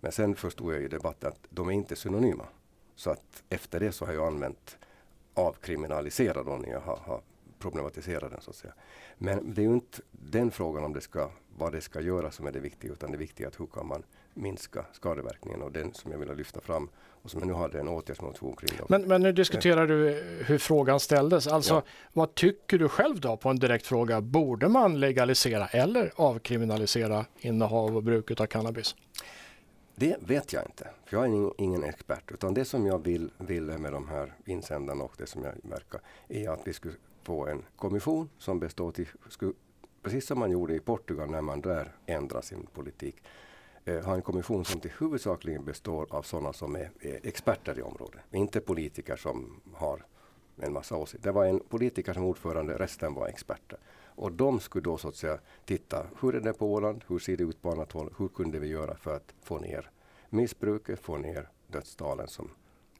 Men 0.00 0.12
sen 0.12 0.34
förstod 0.34 0.74
jag 0.74 0.82
i 0.82 0.88
debatten 0.88 1.28
att 1.28 1.46
de 1.50 1.68
är 1.68 1.72
inte 1.72 1.96
synonyma. 1.96 2.46
Så 2.94 3.10
att 3.10 3.42
efter 3.48 3.80
det 3.80 3.92
så 3.92 4.06
har 4.06 4.12
jag 4.12 4.26
använt 4.26 4.78
avkriminalisera 5.34 6.42
då 6.42 6.56
när 6.56 6.68
jag 6.68 6.80
har, 6.80 6.96
har 6.96 7.20
problematiserat 7.58 8.30
den 8.30 8.40
så 8.40 8.50
att 8.50 8.56
säga. 8.56 8.74
Men 9.18 9.54
det 9.54 9.62
är 9.62 9.66
ju 9.66 9.74
inte 9.74 10.02
den 10.10 10.50
frågan 10.50 10.84
om 10.84 10.92
det 10.92 11.00
ska, 11.00 11.30
vad 11.56 11.72
det 11.72 11.80
ska 11.80 12.00
göra 12.00 12.30
som 12.30 12.46
är 12.46 12.52
det 12.52 12.60
viktiga 12.60 12.92
utan 12.92 13.10
det 13.10 13.16
viktiga 13.16 13.46
är 13.46 13.48
att 13.48 13.60
hur 13.60 13.66
kan 13.66 13.86
man 13.86 14.02
minska 14.34 14.84
skadeverkningarna 14.92 15.64
och 15.64 15.72
den 15.72 15.94
som 15.94 16.12
jag 16.12 16.18
vill 16.18 16.32
lyfta 16.34 16.60
fram 16.60 16.88
och 17.22 17.30
som 17.30 17.40
jag 17.40 17.46
nu 17.46 17.54
hade 17.54 17.80
en 17.80 17.88
åtgärdsmotion 17.88 18.56
kring. 18.56 18.70
Då. 18.78 18.84
Men, 18.88 19.02
men 19.02 19.22
nu 19.22 19.32
diskuterar 19.32 19.86
du 19.86 20.10
hur 20.46 20.58
frågan 20.58 21.00
ställdes. 21.00 21.46
Alltså, 21.46 21.74
Ja. 21.74 21.82
vad 22.12 22.34
tycker 22.34 22.78
du 22.78 22.88
själv 22.88 23.20
då 23.20 23.36
på 23.36 23.48
en 23.48 23.58
direkt 23.58 23.86
fråga? 23.86 24.20
Borde 24.20 24.68
man 24.68 25.00
legalisera 25.00 25.66
eller 25.66 26.12
avkriminalisera 26.16 27.24
innehav 27.38 27.96
och 27.96 28.02
bruk 28.02 28.40
av 28.40 28.46
cannabis? 28.46 28.96
Det 29.96 30.16
vet 30.20 30.52
jag 30.52 30.64
inte, 30.64 30.88
för 31.04 31.16
jag 31.16 31.24
är 31.26 31.60
ingen, 31.60 31.84
expert. 31.84 32.30
Utan 32.32 32.54
det 32.54 32.64
som 32.64 32.86
jag 32.86 32.98
vill, 33.04 33.30
vill 33.38 33.62
med 33.62 33.92
de 33.92 34.08
här 34.08 34.34
insändarna 34.46 35.04
och 35.04 35.14
det 35.18 35.26
som 35.26 35.44
jag 35.44 35.52
verkar 35.62 36.00
är 36.28 36.48
att 36.48 36.60
vi 36.64 36.72
skulle 36.72 36.94
få 37.22 37.46
en 37.46 37.62
kommission 37.76 38.28
som 38.38 38.60
består 38.60 38.92
till, 38.92 39.06
skulle, 39.28 39.52
precis 40.02 40.26
som 40.26 40.38
man 40.38 40.50
gjorde 40.50 40.74
i 40.74 40.80
Portugal 40.80 41.30
när 41.30 41.40
man 41.40 41.60
där 41.60 41.92
ändrade 42.06 42.46
sin 42.46 42.66
politik, 42.66 43.16
eh, 43.84 44.04
ha 44.04 44.14
en 44.14 44.22
kommission 44.22 44.64
som 44.64 44.80
till 44.80 44.92
huvudsakligen 44.98 45.64
består 45.64 46.06
av 46.10 46.22
sådana 46.22 46.52
som 46.52 46.76
är, 46.76 46.90
är 47.00 47.26
experter 47.26 47.78
i 47.78 47.82
området. 47.82 48.20
Inte 48.30 48.60
politiker 48.60 49.16
som 49.16 49.60
har 49.74 50.04
en 50.56 50.72
massa 50.72 50.96
åsikter. 50.96 51.28
Det 51.28 51.32
var 51.32 51.44
en 51.44 51.60
politiker 51.60 52.12
som 52.12 52.24
ordförande, 52.24 52.78
resten 52.78 53.14
var 53.14 53.28
experter. 53.28 53.78
Och 54.16 54.32
de 54.32 54.60
skulle 54.60 54.84
då 54.84 54.96
så 54.96 55.08
att 55.08 55.16
säga 55.16 55.38
titta, 55.64 56.06
hur 56.20 56.34
är 56.34 56.40
det 56.40 56.52
på 56.52 56.72
Åland, 56.72 57.04
hur 57.08 57.18
ser 57.18 57.36
det 57.36 57.44
ut 57.44 57.62
på 57.62 57.70
annat 57.70 57.92
håll, 57.92 58.14
hur 58.18 58.28
kunde 58.28 58.58
vi 58.58 58.68
göra 58.68 58.96
för 58.96 59.16
att 59.16 59.34
få 59.42 59.58
ner 59.58 59.90
missbruket, 60.28 61.00
få 61.00 61.18
ner 61.18 61.48
dödstalen 61.66 62.28
som 62.28 62.50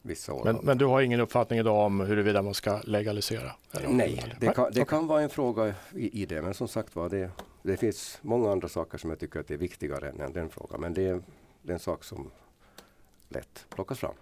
vissa 0.02 0.32
år 0.32 0.44
Men, 0.44 0.56
men 0.62 0.78
du 0.78 0.84
har 0.84 1.00
ingen 1.00 1.20
uppfattning 1.20 1.58
idag 1.58 1.86
om 1.86 2.00
huruvida 2.00 2.42
man 2.42 2.54
ska 2.54 2.80
legalisera? 2.84 3.52
Nej, 3.88 4.34
det 4.40 4.54
kan, 4.54 4.70
det 4.72 4.84
kan 4.84 5.06
vara 5.06 5.22
en 5.22 5.30
fråga 5.30 5.74
i, 5.94 6.22
i 6.22 6.26
det, 6.26 6.42
men 6.42 6.54
som 6.54 6.68
sagt 6.68 6.96
var, 6.96 7.08
det, 7.08 7.30
det 7.66 7.76
finns 7.76 8.18
många 8.22 8.52
andra 8.52 8.68
saker 8.68 8.98
som 8.98 9.10
jag 9.10 9.18
tycker 9.18 9.40
att 9.40 9.48
det 9.48 9.54
är 9.54 9.58
viktigare 9.58 10.08
än, 10.08 10.20
än 10.20 10.32
den 10.32 10.50
frågan. 10.50 10.80
Men 10.80 10.94
det 10.94 11.06
är, 11.06 11.22
det 11.62 11.72
är 11.72 11.74
en 11.74 11.78
sak 11.78 12.04
som 12.04 12.30
lätt 13.28 13.66
plockas 13.68 13.98
fram. 13.98 14.14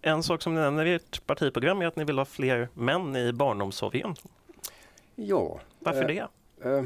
En 0.00 0.22
sak 0.22 0.42
som 0.42 0.54
ni 0.54 0.60
nämner 0.60 0.86
i 0.86 0.94
ert 0.94 1.26
partiprogram 1.26 1.82
är 1.82 1.86
att 1.86 1.96
ni 1.96 2.04
vill 2.04 2.18
ha 2.18 2.24
fler 2.24 2.68
män 2.74 3.16
i 3.16 3.32
barnomsorgen. 3.32 4.14
Ja, 5.14 5.60
Varför 5.78 6.00
Eh, 6.00 6.06
det? 6.06 6.28
Eh, 6.70 6.84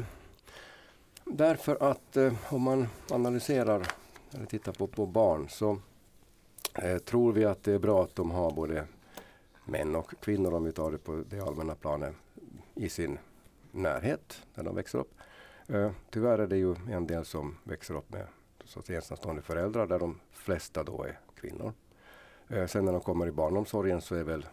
därför 1.25 1.91
att 1.91 2.17
eh, 2.17 2.33
om 2.53 2.61
man 2.61 2.87
analyserar 3.09 3.87
eller 4.31 4.45
tittar 4.45 4.71
på, 4.71 4.87
på 4.87 5.05
barn 5.05 5.49
så 5.49 5.79
eh, 6.75 6.97
tror 6.97 7.33
vi 7.33 7.45
att 7.45 7.63
det 7.63 7.73
är 7.73 7.79
bra 7.79 8.03
att 8.03 8.15
de 8.15 8.31
har 8.31 8.51
både 8.51 8.85
män 9.65 9.95
och 9.95 10.13
kvinnor 10.21 10.53
om 10.53 10.63
vi 10.63 10.71
tar 10.71 10.91
det 10.91 10.97
på 10.97 11.23
det 11.29 11.39
allmänna 11.39 11.75
planet 11.75 12.15
i 12.75 12.89
sin 12.89 13.19
närhet 13.71 14.41
när 14.55 14.63
de 14.63 14.75
växer 14.75 14.99
upp. 14.99 15.13
Eh, 15.67 15.91
tyvärr 16.09 16.39
är 16.39 16.47
det 16.47 16.57
ju 16.57 16.75
en 16.89 17.07
del 17.07 17.25
som 17.25 17.57
växer 17.63 17.93
upp 17.93 18.09
med 18.09 18.27
så 18.63 18.79
att 18.79 18.85
säga, 18.85 18.97
ensamstående 18.97 19.41
föräldrar 19.41 19.87
där 19.87 19.99
de 19.99 20.19
flesta 20.31 20.83
då 20.83 21.03
är 21.03 21.19
kvinnor. 21.35 21.73
Eh, 22.47 22.67
sen 22.67 22.85
när 22.85 22.91
de 22.91 23.01
kommer 23.01 23.27
i 23.27 23.31
barnomsorgen 23.31 24.01
så 24.01 24.15
är 24.15 24.23
väl 24.23 24.45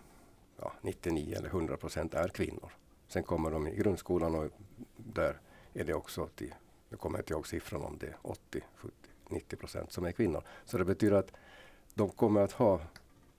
ja, 0.56 0.72
99 0.82 1.36
eller 1.38 1.48
100 1.48 1.76
procent 1.76 2.14
är 2.14 2.28
kvinnor. 2.28 2.72
Sen 3.08 3.22
kommer 3.22 3.50
de 3.50 3.68
i 3.68 3.76
grundskolan 3.76 4.34
och 4.34 4.50
där 4.96 5.40
är 5.72 5.84
det 5.84 5.94
också 5.94 6.26
till, 6.26 6.54
nu 6.88 6.96
kommer 6.96 7.18
jag 7.18 7.22
inte 7.22 7.32
ihåg 7.32 7.46
siffran 7.46 7.82
om 7.82 7.98
det 8.00 8.06
är 8.06 8.16
80, 8.22 8.60
70, 8.76 8.94
90 9.28 9.56
procent 9.56 9.92
som 9.92 10.04
är 10.04 10.12
kvinnor. 10.12 10.42
Så 10.64 10.78
det 10.78 10.84
betyder 10.84 11.16
att 11.16 11.32
de 11.94 12.08
kommer 12.08 12.40
att 12.40 12.52
ha 12.52 12.80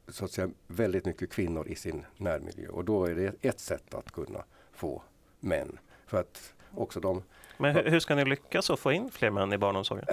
så 0.07 0.25
att 0.25 0.31
säga, 0.31 0.49
väldigt 0.67 1.05
mycket 1.05 1.31
kvinnor 1.31 1.67
i 1.67 1.75
sin 1.75 2.05
närmiljö 2.17 2.69
och 2.69 2.85
då 2.85 3.05
är 3.05 3.15
det 3.15 3.35
ett 3.41 3.59
sätt 3.59 3.93
att 3.93 4.11
kunna 4.11 4.43
få 4.71 5.03
män. 5.39 5.79
För 6.05 6.19
att 6.19 6.53
också 6.77 6.99
de 6.99 7.23
Men 7.57 7.75
hur, 7.75 7.83
hur 7.83 7.99
ska 7.99 8.15
ni 8.15 8.25
lyckas 8.25 8.69
att 8.69 8.79
få 8.79 8.91
in 8.91 9.11
fler 9.11 9.29
män 9.29 9.53
i 9.53 9.57
barnomsorgen? 9.57 10.05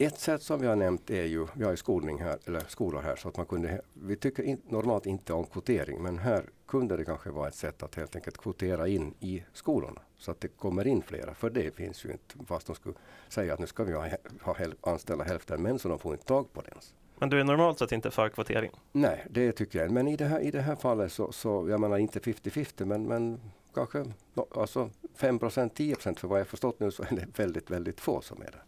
Ett 0.00 0.18
sätt 0.18 0.42
som 0.42 0.60
vi 0.60 0.66
har 0.66 0.76
nämnt 0.76 1.10
är 1.10 1.24
ju, 1.24 1.46
vi 1.54 1.64
har 1.64 1.70
ju 1.70 1.76
skolning 1.76 2.22
här, 2.22 2.38
eller 2.46 2.60
skolor 2.60 3.02
här, 3.02 3.16
så 3.16 3.28
att 3.28 3.36
man 3.36 3.46
kunde, 3.46 3.80
vi 3.92 4.16
tycker 4.16 4.42
in, 4.42 4.60
normalt 4.68 5.06
inte 5.06 5.32
om 5.32 5.46
kvotering, 5.46 6.02
men 6.02 6.18
här 6.18 6.44
kunde 6.66 6.96
det 6.96 7.04
kanske 7.04 7.30
vara 7.30 7.48
ett 7.48 7.54
sätt 7.54 7.82
att 7.82 7.94
helt 7.94 8.16
enkelt 8.16 8.38
kvotera 8.38 8.88
in 8.88 9.14
i 9.20 9.44
skolorna. 9.52 10.00
Så 10.18 10.30
att 10.30 10.40
det 10.40 10.48
kommer 10.48 10.86
in 10.86 11.02
flera, 11.02 11.34
för 11.34 11.50
det 11.50 11.76
finns 11.76 12.04
ju 12.04 12.10
inte, 12.10 12.46
fast 12.46 12.66
de 12.66 12.76
skulle 12.76 12.94
säga 13.28 13.54
att 13.54 13.58
nu 13.58 13.66
ska 13.66 13.84
vi 13.84 13.92
ha, 13.92 14.08
ha 14.42 14.56
anställa 14.80 15.24
hälften 15.24 15.62
män, 15.62 15.78
så 15.78 15.88
de 15.88 15.98
får 15.98 16.12
inte 16.12 16.24
tag 16.24 16.52
på 16.52 16.60
det 16.60 16.68
ens. 16.68 16.94
Men 17.18 17.30
du 17.30 17.40
är 17.40 17.44
normalt 17.44 17.78
sett 17.78 17.92
inte 17.92 18.10
för 18.10 18.28
kvotering? 18.28 18.70
Nej, 18.92 19.26
det 19.30 19.52
tycker 19.52 19.78
jag 19.78 19.90
Men 19.90 20.08
i 20.08 20.16
det 20.16 20.24
här, 20.24 20.40
i 20.40 20.50
det 20.50 20.60
här 20.60 20.76
fallet 20.76 21.12
så, 21.12 21.32
så 21.32 21.66
jag 21.68 21.80
menar 21.80 21.98
inte 21.98 22.18
50-50, 22.18 22.84
men, 22.84 23.06
men 23.06 23.40
kanske 23.78 24.12
alltså 24.54 24.90
5 25.14 25.38
10% 25.38 26.18
för 26.18 26.28
vad 26.28 26.40
jag 26.40 26.46
förstått 26.46 26.80
nu 26.80 26.90
så 26.90 27.02
är 27.02 27.16
det 27.16 27.38
väldigt, 27.38 27.70
väldigt 27.70 28.00
få 28.00 28.20
som 28.20 28.42
är 28.42 28.50
det. 28.50 28.60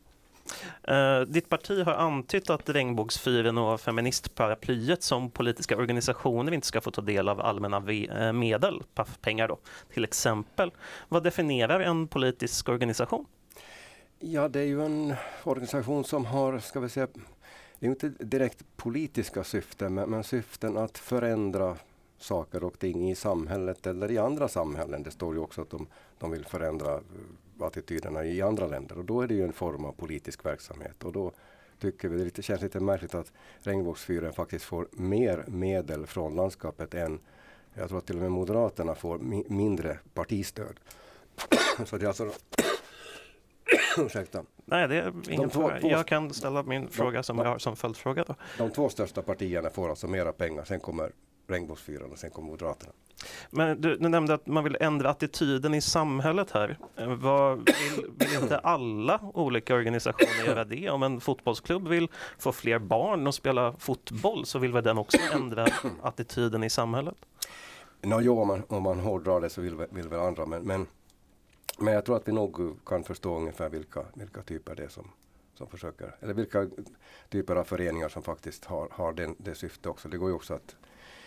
Eh, 0.82 1.20
ditt 1.20 1.48
parti 1.48 1.84
har 1.84 1.92
antytt 1.92 2.50
att 2.50 2.68
Regnbågsfyren 2.68 3.58
och 3.58 3.80
Feministparaplyet 3.80 5.02
som 5.02 5.30
politiska 5.30 5.76
organisationer 5.76 6.52
inte 6.52 6.66
ska 6.66 6.80
få 6.80 6.90
ta 6.90 7.02
del 7.02 7.28
av 7.28 7.40
allmänna 7.40 7.92
eh, 7.92 8.32
medel, 8.32 8.82
PAF-pengar 8.94 9.48
då, 9.48 9.58
till 9.94 10.04
exempel. 10.04 10.70
Vad 11.08 11.22
definierar 11.22 11.80
en 11.80 12.08
politisk 12.08 12.68
organisation? 12.68 13.26
Ja, 14.18 14.48
det 14.48 14.60
är 14.60 14.64
ju 14.64 14.84
en 14.84 15.14
organisation 15.44 16.04
som 16.04 16.26
har, 16.26 16.58
ska 16.58 16.80
vi 16.80 16.88
säga, 16.88 17.08
det 17.78 17.86
är 17.86 17.90
inte 17.90 18.08
direkt 18.08 18.64
politiska 18.76 19.44
syften, 19.44 19.94
men, 19.94 20.10
men 20.10 20.24
syften 20.24 20.76
att 20.76 20.98
förändra 20.98 21.76
saker 22.20 22.64
och 22.64 22.78
ting 22.78 23.10
i 23.10 23.14
samhället 23.14 23.86
eller 23.86 24.10
i 24.10 24.18
andra 24.18 24.48
samhällen. 24.48 25.02
Det 25.02 25.10
står 25.10 25.34
ju 25.34 25.40
också 25.40 25.62
att 25.62 25.70
de, 25.70 25.86
de 26.18 26.30
vill 26.30 26.44
förändra 26.44 26.94
eh, 26.94 27.00
attityderna 27.66 28.24
i 28.24 28.42
andra 28.42 28.66
länder 28.66 28.98
och 28.98 29.04
då 29.04 29.20
är 29.20 29.26
det 29.28 29.34
ju 29.34 29.42
en 29.44 29.52
form 29.52 29.84
av 29.84 29.92
politisk 29.92 30.44
verksamhet. 30.46 31.04
Och 31.04 31.12
då 31.12 31.32
tycker 31.80 32.08
vi 32.08 32.18
det 32.18 32.24
lite, 32.24 32.42
känns 32.42 32.62
lite 32.62 32.80
märkligt 32.80 33.14
att 33.14 33.32
Regnbågsfyren 33.60 34.32
faktiskt 34.32 34.64
får 34.64 34.88
mer 34.92 35.44
medel 35.48 36.06
från 36.06 36.34
landskapet 36.36 36.94
än 36.94 37.18
jag 37.74 37.88
tror 37.88 37.98
att 37.98 38.06
till 38.06 38.16
och 38.16 38.22
med 38.22 38.30
Moderaterna 38.30 38.94
får 38.94 39.18
mi, 39.18 39.44
mindre 39.48 39.98
partistöd. 40.14 40.80
Så 41.86 41.96
det 41.96 42.04
är 42.04 42.08
alltså 42.08 42.30
Ursäkta. 43.98 44.44
Nej, 44.64 44.88
det 44.88 44.96
är 44.96 45.12
ingen 45.30 45.50
två- 45.50 45.60
fråga. 45.68 45.80
Jag 45.82 46.06
kan 46.06 46.34
ställa 46.34 46.62
min 46.62 46.88
fråga 46.88 47.22
som 47.22 47.36
de- 47.36 47.42
jag 47.42 47.50
har 47.50 47.58
som 47.58 47.76
följdfråga. 47.76 48.24
Då. 48.26 48.34
De 48.58 48.70
två 48.70 48.88
största 48.88 49.22
partierna 49.22 49.70
får 49.70 49.88
alltså 49.90 50.08
mera 50.08 50.32
pengar. 50.32 50.64
Sen 50.64 50.80
kommer 50.80 51.12
Regnbågsfyran 51.50 52.12
och 52.12 52.18
sen 52.18 52.30
kommer 52.30 52.48
Moderaterna. 52.50 52.92
Men 53.50 53.80
du, 53.80 53.96
du 53.96 54.08
nämnde 54.08 54.34
att 54.34 54.46
man 54.46 54.64
vill 54.64 54.76
ändra 54.80 55.10
attityden 55.10 55.74
i 55.74 55.80
samhället 55.80 56.50
här. 56.50 56.78
Eh, 56.96 57.14
Vad, 57.14 57.58
vill, 57.58 58.06
vill 58.18 58.42
inte 58.42 58.58
alla 58.58 59.20
olika 59.34 59.74
organisationer 59.74 60.46
göra 60.46 60.64
det? 60.64 60.90
Om 60.90 61.02
en 61.02 61.20
fotbollsklubb 61.20 61.88
vill 61.88 62.08
få 62.38 62.52
fler 62.52 62.78
barn 62.78 63.26
och 63.26 63.34
spela 63.34 63.72
fotboll 63.72 64.46
så 64.46 64.58
vill 64.58 64.72
väl 64.72 64.84
den 64.84 64.98
också 64.98 65.18
ändra 65.34 65.66
attityden 66.02 66.64
i 66.64 66.70
samhället? 66.70 67.16
Nå, 68.02 68.20
jo, 68.20 68.40
om 68.40 68.48
man, 68.48 68.62
om 68.68 68.82
man 68.82 69.00
hårdrar 69.00 69.40
det 69.40 69.50
så 69.50 69.60
vill, 69.60 69.76
vill 69.90 70.08
väl 70.08 70.20
andra. 70.20 70.46
Men, 70.46 70.62
men, 70.62 70.86
men 71.78 71.94
jag 71.94 72.04
tror 72.04 72.16
att 72.16 72.28
vi 72.28 72.32
nog 72.32 72.78
kan 72.86 73.04
förstå 73.04 73.36
ungefär 73.36 73.68
vilka, 73.68 74.04
vilka 74.14 74.42
typer 74.42 74.74
det 74.74 74.84
är 74.84 74.88
som, 74.88 75.10
som 75.54 75.66
försöker, 75.66 76.16
eller 76.20 76.34
vilka 76.34 76.68
typer 77.28 77.56
av 77.56 77.64
föreningar 77.64 78.08
som 78.08 78.22
faktiskt 78.22 78.64
har, 78.64 78.88
har 78.92 79.12
den, 79.12 79.34
det 79.38 79.54
syftet 79.54 79.86
också. 79.86 80.08
Det 80.08 80.18
går 80.18 80.28
ju 80.28 80.34
också 80.34 80.54
att, 80.54 80.76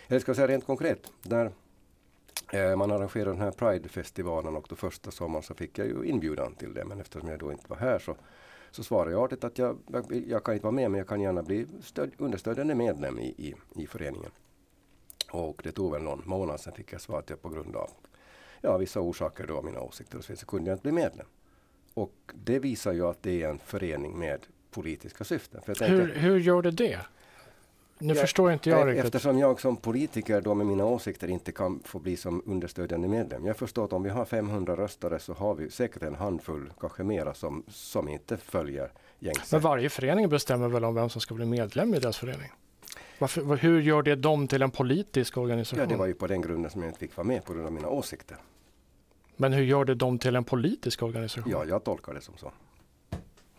eller 0.08 0.20
ska 0.20 0.30
jag 0.30 0.36
säga 0.36 0.48
rent 0.48 0.66
konkret, 0.66 1.12
när 1.22 1.52
eh, 2.52 2.76
man 2.76 2.90
arrangerar 2.90 3.30
den 3.30 3.40
här 3.40 3.50
Pride-festivalen 3.50 4.56
och 4.56 4.66
då 4.68 4.76
första 4.76 5.10
sommaren 5.10 5.42
så 5.42 5.54
fick 5.54 5.78
jag 5.78 5.86
ju 5.86 6.04
inbjudan 6.04 6.54
till 6.54 6.74
det. 6.74 6.84
Men 6.84 7.00
eftersom 7.00 7.28
jag 7.28 7.38
då 7.38 7.52
inte 7.52 7.64
var 7.68 7.76
här 7.76 7.98
så, 7.98 8.16
så 8.70 8.84
svarade 8.84 9.10
jag 9.10 9.22
artigt 9.22 9.44
att 9.44 9.58
jag, 9.58 9.78
jag, 9.86 10.24
jag 10.28 10.44
kan 10.44 10.54
inte 10.54 10.64
vara 10.64 10.74
med 10.74 10.90
men 10.90 10.98
jag 10.98 11.08
kan 11.08 11.20
gärna 11.20 11.42
bli 11.42 11.66
stöd, 11.82 12.10
understödjande 12.18 12.74
medlem 12.74 13.18
i, 13.18 13.26
i, 13.26 13.54
i 13.74 13.86
föreningen. 13.86 14.30
Och 15.30 15.60
det 15.64 15.72
tog 15.72 15.92
väl 15.92 16.02
någon 16.02 16.22
månad 16.24 16.60
sen 16.60 16.72
fick 16.72 16.92
jag 16.92 17.00
svar 17.00 17.18
att 17.18 17.30
jag 17.30 17.42
på 17.42 17.48
grund 17.48 17.76
av 17.76 17.90
ja, 18.60 18.76
vissa 18.76 19.00
orsaker 19.00 19.46
då, 19.46 19.62
mina 19.62 19.80
åsikter 19.80 20.18
och 20.18 20.24
så, 20.24 20.28
vidare, 20.28 20.40
så 20.40 20.46
kunde 20.46 20.70
jag 20.70 20.74
inte 20.74 20.82
bli 20.82 20.92
medlem. 20.92 21.26
Och 21.94 22.14
det 22.34 22.58
visar 22.58 22.92
ju 22.92 23.06
att 23.06 23.22
det 23.22 23.42
är 23.42 23.48
en 23.48 23.58
förening 23.58 24.18
med 24.18 24.46
politiska 24.70 25.24
syften. 25.24 25.60
För 25.62 25.76
jag 25.80 25.88
Hur, 25.88 26.14
hur 26.14 26.38
gör 26.38 26.62
det 26.62 26.70
det? 26.70 27.00
Nu 27.98 28.14
Ja, 28.14 28.20
förstår 28.20 28.52
inte 28.52 28.70
jag 28.70 28.88
riktigt. 28.88 29.04
Eftersom 29.04 29.38
jag 29.38 29.60
som 29.60 29.76
politiker 29.76 30.40
då 30.40 30.54
med 30.54 30.66
mina 30.66 30.84
åsikter 30.84 31.28
inte 31.28 31.52
kan 31.52 31.80
få 31.84 31.98
bli 31.98 32.16
som 32.16 32.42
understödjande 32.46 33.08
medlem. 33.08 33.46
Jag 33.46 33.56
förstår 33.56 33.84
att 33.84 33.92
om 33.92 34.02
vi 34.02 34.10
har 34.10 34.24
500 34.24 34.76
röstare 34.76 35.18
så 35.18 35.32
har 35.32 35.54
vi 35.54 35.70
säkert 35.70 36.02
en 36.02 36.14
handfull, 36.14 36.72
kanske 36.80 37.02
mera, 37.02 37.34
som, 37.34 37.64
som 37.68 38.08
inte 38.08 38.36
följer 38.36 38.92
gängse. 39.18 39.40
Men 39.56 39.60
varje 39.60 39.88
förening 39.88 40.28
bestämmer 40.28 40.68
väl 40.68 40.84
om 40.84 40.94
vem 40.94 41.08
som 41.08 41.20
ska 41.20 41.34
bli 41.34 41.44
medlem 41.46 41.94
i 41.94 41.98
deras 41.98 42.18
förening? 42.18 42.50
Varför, 43.18 43.56
hur 43.56 43.80
gör 43.80 44.02
det 44.02 44.14
dem 44.16 44.48
till 44.48 44.62
en 44.62 44.70
politisk 44.70 45.36
organisation? 45.36 45.78
Ja, 45.80 45.86
det 45.86 45.96
var 45.96 46.06
ju 46.06 46.14
på 46.14 46.26
den 46.26 46.40
grunden 46.42 46.70
som 46.70 46.82
jag 46.82 46.88
inte 46.90 46.98
fick 47.00 47.16
vara 47.16 47.26
med 47.26 47.44
på 47.44 47.52
grund 47.52 47.66
av 47.66 47.72
mina 47.72 47.88
åsikter. 47.88 48.36
Men 49.36 49.52
hur 49.52 49.62
gör 49.64 49.84
det 49.84 49.94
dem 49.94 50.18
till 50.18 50.36
en 50.36 50.44
politisk 50.44 51.02
organisation? 51.02 51.52
Ja, 51.52 51.64
jag 51.64 51.84
tolkar 51.84 52.14
det 52.14 52.20
som 52.20 52.36
så. 52.36 52.52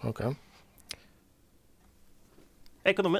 Okej. 0.01 0.35
Ekonomi. 2.83 3.19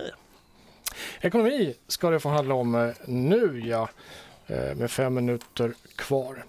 Ekonomi 1.25 1.75
ska 1.87 2.09
det 2.09 2.19
få 2.19 2.29
handla 2.29 2.55
om 2.55 2.75
eh, 2.75 2.89
nu 3.05 3.61
ja, 3.65 3.89
eh, 4.47 4.75
med 4.75 4.91
fem 4.91 5.13
minuter 5.13 5.73
kvar. 5.95 6.45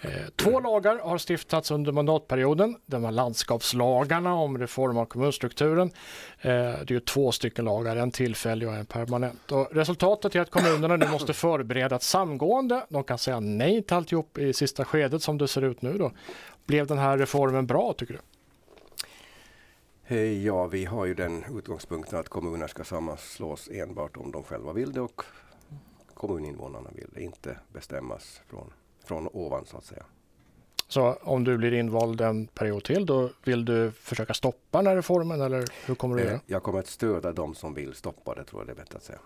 Eh, 0.00 0.10
två 0.36 0.60
lagar 0.60 0.98
har 0.98 1.18
stiftats 1.18 1.70
under 1.70 1.92
mandatperioden. 1.92 2.76
De 2.86 3.04
här 3.04 3.10
landskapslagarna 3.10 4.34
om 4.34 4.58
reform 4.58 4.98
av 4.98 5.04
kommunstrukturen. 5.04 5.90
Det 6.42 6.90
är 6.90 7.00
två 7.00 7.32
stycken 7.32 7.64
lagar, 7.64 7.96
en 7.96 8.10
tillfällig 8.10 8.68
och 8.68 8.74
en 8.74 8.86
permanent. 8.86 9.52
Och 9.52 9.68
resultatet 9.72 10.34
är 10.34 10.40
att 10.40 10.50
kommunerna 10.50 10.96
nu 10.96 11.08
måste 11.08 11.32
förbereda 11.32 11.96
ett 11.96 12.02
samgående. 12.02 12.86
De 12.88 13.04
kan 13.04 13.18
säga 13.18 13.40
nej 13.40 13.82
till 13.82 13.96
alltihop 13.96 14.38
i 14.38 14.52
sista 14.52 14.84
skedet 14.84 15.22
som 15.22 15.38
det 15.38 15.48
ser 15.48 15.62
ut 15.62 15.82
nu. 15.82 15.98
Då. 15.98 16.12
Blev 16.66 16.86
den 16.86 16.98
här 16.98 17.18
reformen 17.18 17.66
bra 17.66 17.94
tycker 17.98 18.14
du? 18.14 18.20
Ja, 20.42 20.66
vi 20.66 20.84
har 20.84 21.04
ju 21.06 21.14
den 21.14 21.44
utgångspunkten 21.58 22.18
att 22.18 22.28
kommuner 22.28 22.66
ska 22.66 22.84
sammanslås 22.84 23.68
enbart 23.72 24.16
om 24.16 24.32
de 24.32 24.42
själva 24.42 24.72
vill 24.72 24.92
det 24.92 25.00
och 25.00 25.22
kommuninvånarna 26.14 26.90
vill 26.94 27.08
det, 27.14 27.22
inte 27.22 27.58
bestämmas 27.72 28.40
från, 28.46 28.72
från 29.04 29.28
ovan 29.28 29.64
så 29.66 29.76
att 29.76 29.84
säga. 29.84 30.04
Så 30.88 31.12
om 31.22 31.44
du 31.44 31.56
blir 31.58 31.72
invald 31.72 32.20
en 32.20 32.46
period 32.46 32.84
till, 32.84 33.06
då 33.06 33.30
vill 33.44 33.64
du 33.64 33.90
försöka 33.90 34.34
stoppa 34.34 34.78
den 34.78 34.86
här 34.86 34.96
reformen 34.96 35.40
eller 35.40 35.64
hur 35.86 35.94
kommer 35.94 36.16
du 36.16 36.22
Eh, 36.22 36.28
göra? 36.28 36.40
Jag 36.46 36.62
kommer 36.62 36.78
att 36.78 36.86
stödja 36.86 37.32
de 37.32 37.54
som 37.54 37.74
vill 37.74 37.94
stoppa 37.94 38.34
det, 38.34 38.44
tror 38.44 38.60
jag 38.62 38.66
det 38.66 38.72
är 38.72 38.84
bättre 38.84 38.96
att 38.96 39.04
säga. 39.04 39.18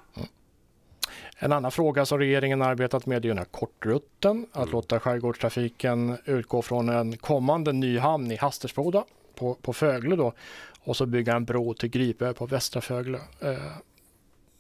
En 1.38 1.52
annan 1.52 1.70
fråga 1.70 2.06
som 2.06 2.18
regeringen 2.18 2.62
arbetat 2.62 3.06
med 3.06 3.24
är 3.24 3.28
den 3.28 3.38
här 3.38 3.44
kortrutten, 3.44 4.46
att 4.52 4.56
Mm. 4.62 4.72
låta 4.72 5.00
skärgårdstrafiken 5.00 6.18
utgå 6.24 6.62
från 6.62 6.88
en 6.88 7.16
kommande 7.16 7.72
ny 7.72 7.98
hamn 7.98 8.30
i 8.30 8.36
Hastersboda 8.36 9.04
på, 9.38 9.54
på 9.54 9.72
Fögle 9.72 10.16
då 10.16 10.32
och 10.80 10.96
så 10.96 11.06
bygga 11.06 11.36
en 11.36 11.44
bro 11.44 11.74
till 11.74 11.88
Gripö 11.88 12.34
på 12.34 12.46
Västra 12.46 12.80
Fögle. 12.80 13.20
Eh, 13.40 13.72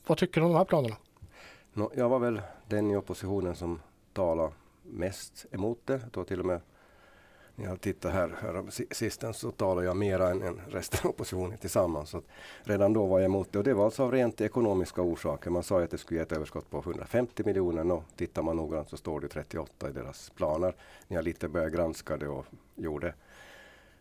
vad 0.06 0.18
tycker 0.18 0.40
du 0.40 0.46
om 0.46 0.52
de 0.52 0.58
här 0.58 0.64
planerna? 0.64 0.96
No, 1.72 1.90
jag 1.94 2.08
var 2.08 2.18
väl 2.18 2.42
den 2.68 2.90
i 2.90 2.96
oppositionen 2.96 3.56
som 3.56 3.80
talade 4.12 4.52
mest 4.82 5.46
emot 5.50 5.78
det. 5.84 6.00
Då 6.12 6.24
till 6.24 6.40
och 6.40 6.46
med 6.46 6.60
när 7.54 7.66
jag 7.66 7.80
tittar 7.80 8.10
här, 8.10 8.36
här 8.40 8.64
sistens 8.94 9.38
så 9.38 9.50
talar 9.50 9.82
jag 9.82 9.96
mera 9.96 10.28
än, 10.28 10.42
än 10.42 10.60
resten 10.68 11.00
av 11.02 11.10
oppositionen 11.10 11.58
tillsammans. 11.58 12.10
Så 12.10 12.18
att 12.18 12.24
redan 12.62 12.92
då 12.92 13.06
var 13.06 13.18
jag 13.18 13.24
emot 13.24 13.52
det 13.52 13.58
och 13.58 13.64
det 13.64 13.74
var 13.74 13.84
alltså 13.84 14.02
av 14.02 14.12
rent 14.12 14.40
ekonomiska 14.40 15.02
orsaker. 15.02 15.50
Man 15.50 15.62
sa 15.62 15.78
ju 15.78 15.84
att 15.84 15.90
det 15.90 15.98
skulle 15.98 16.20
ge 16.20 16.22
ett 16.22 16.32
överskott 16.32 16.70
på 16.70 16.78
150 16.78 17.42
miljoner 17.44 17.92
och 17.92 18.04
tittar 18.16 18.42
man 18.42 18.56
noggrant 18.56 18.90
så 18.90 18.96
står 18.96 19.20
det 19.20 19.28
38 19.28 19.88
i 19.88 19.92
deras 19.92 20.30
planer. 20.30 20.74
När 21.08 21.16
jag 21.16 21.24
lite 21.24 21.48
började 21.48 21.76
granska 21.76 22.16
det 22.16 22.28
och 22.28 22.46
gjorde 22.74 23.14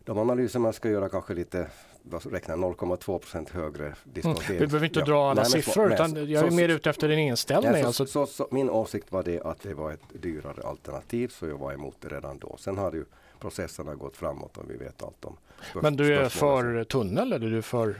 de 0.08 0.18
analyser 0.18 0.58
man 0.58 0.72
ska 0.72 0.88
göra 0.90 1.08
kanske 1.08 1.34
lite, 1.34 1.66
vad 2.02 2.26
räknar 2.32 2.56
0,2 2.56 3.18
procent 3.18 3.50
högre 3.50 3.94
diskontering. 4.04 4.48
Mm. 4.56 4.60
Vi 4.60 4.66
behöver 4.66 4.86
inte 4.86 4.98
Ja. 5.00 5.04
dra 5.06 5.30
alla 5.30 5.42
Nej, 5.42 5.50
siffror 5.50 5.92
utan 5.92 6.14
jag 6.30 6.44
är 6.44 6.50
så- 6.50 6.56
mer 6.56 6.68
ute 6.68 6.90
efter 6.90 7.08
din 7.08 7.18
inställning. 7.18 7.72
Nej, 7.72 7.80
så, 7.82 7.86
alltså, 7.86 8.06
så, 8.06 8.26
så, 8.26 8.48
min 8.50 8.70
åsikt 8.70 9.12
var 9.12 9.22
det 9.22 9.40
att 9.42 9.60
det 9.62 9.74
var 9.74 9.92
ett 9.92 10.00
dyrare 10.22 10.62
alternativ 10.66 11.28
så 11.28 11.46
jag 11.46 11.58
var 11.58 11.72
emot 11.72 11.96
det 12.00 12.08
redan 12.08 12.38
då. 12.38 12.56
Sen 12.58 12.78
har 12.78 12.92
ju 12.92 13.04
processerna 13.38 13.94
gått 13.94 14.16
framåt 14.16 14.56
och 14.58 14.70
vi 14.70 14.76
vet 14.76 15.02
allt 15.02 15.24
om 15.24 15.36
men 15.82 15.96
du 15.96 16.14
är 16.16 16.28
för 16.28 16.84
tunnel 16.84 17.32
eller 17.32 17.46
är 17.46 17.50
du 17.50 17.62
för? 17.62 17.94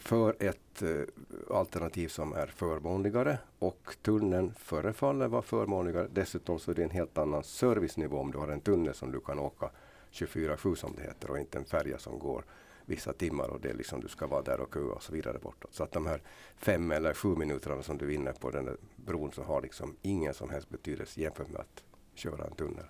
För 0.00 0.36
ett 0.38 0.82
eh, 0.82 1.56
alternativ 1.56 2.08
som 2.08 2.32
är 2.32 2.46
förmånligare 2.46 3.38
och 3.58 3.96
tunneln 4.02 4.52
förefaller 4.58 5.28
vara 5.28 5.42
förmånligare. 5.42 6.06
Dessutom 6.12 6.58
så 6.58 6.70
är 6.70 6.74
det 6.74 6.82
en 6.82 6.90
helt 6.90 7.18
annan 7.18 7.42
servicenivå 7.44 8.18
om 8.18 8.30
du 8.32 8.38
har 8.38 8.48
en 8.48 8.60
tunnel 8.60 8.94
som 8.94 9.12
du 9.12 9.20
kan 9.20 9.38
åka 9.38 9.70
24-7 10.14 10.74
som 10.74 10.94
det 10.96 11.02
heter 11.02 11.30
och 11.30 11.38
inte 11.38 11.58
en 11.58 11.64
färja 11.64 11.98
som 11.98 12.18
går 12.18 12.44
vissa 12.86 13.12
timmar 13.12 13.48
och 13.48 13.60
det 13.60 13.70
är 13.70 13.74
liksom 13.74 14.00
du 14.00 14.08
ska 14.08 14.26
vara 14.26 14.42
där 14.42 14.60
och 14.60 14.74
köa 14.74 14.94
och 14.94 15.02
så 15.02 15.12
vidare 15.12 15.38
bortåt. 15.38 15.74
Så 15.74 15.82
att 15.82 15.92
de 15.92 16.06
här 16.06 16.22
fem 16.56 16.90
eller 16.90 17.14
sju 17.14 17.36
minuterna 17.36 17.82
som 17.82 17.98
du 17.98 18.06
vinner 18.06 18.32
på 18.32 18.50
den 18.50 18.64
där 18.64 18.76
bron 18.96 19.32
så 19.32 19.42
har 19.42 19.62
liksom 19.62 19.96
ingen 20.02 20.34
som 20.34 20.50
helst 20.50 20.68
betydelse 20.68 21.20
jämfört 21.20 21.48
med 21.48 21.60
att 21.60 21.84
köra 22.14 22.44
en 22.44 22.54
tunnel. 22.54 22.84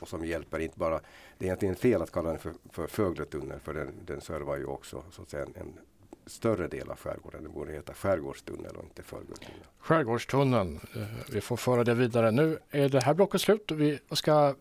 Och 0.00 0.08
som 0.08 0.26
hjälper 0.26 0.58
inte 0.58 0.78
bara, 0.78 1.00
det 1.38 1.44
är 1.44 1.46
egentligen 1.46 1.76
fel 1.76 2.02
att 2.02 2.12
kalla 2.12 2.28
den 2.28 2.38
för, 2.38 2.52
för 2.70 2.86
Fögletunnel 2.86 3.60
för 3.60 3.74
den, 3.74 3.92
den 4.06 4.20
servar 4.20 4.56
ju 4.56 4.64
också 4.64 5.04
så 5.10 5.22
att 5.22 5.30
säga 5.30 5.42
en, 5.42 5.54
en 5.56 5.78
större 6.26 6.68
del 6.68 6.90
av 6.90 6.98
skärgården. 6.98 7.42
Den 7.42 7.52
borde 7.52 7.72
heta 7.72 7.94
skärgårdstunnel 7.94 8.76
och 8.76 8.84
inte 8.84 9.02
Fögletunnel. 9.02 9.66
Skärgårdstunneln. 9.78 10.80
Eh, 10.96 11.02
vi 11.32 11.40
får 11.40 11.56
föra 11.56 11.84
det 11.84 11.94
vidare. 11.94 12.30
Nu 12.30 12.58
är 12.70 12.88
det 12.88 13.00
här 13.00 13.14
blocket 13.14 13.40
slut 13.40 13.70
och 13.70 13.80
vi 13.80 13.98
ska 14.10 14.54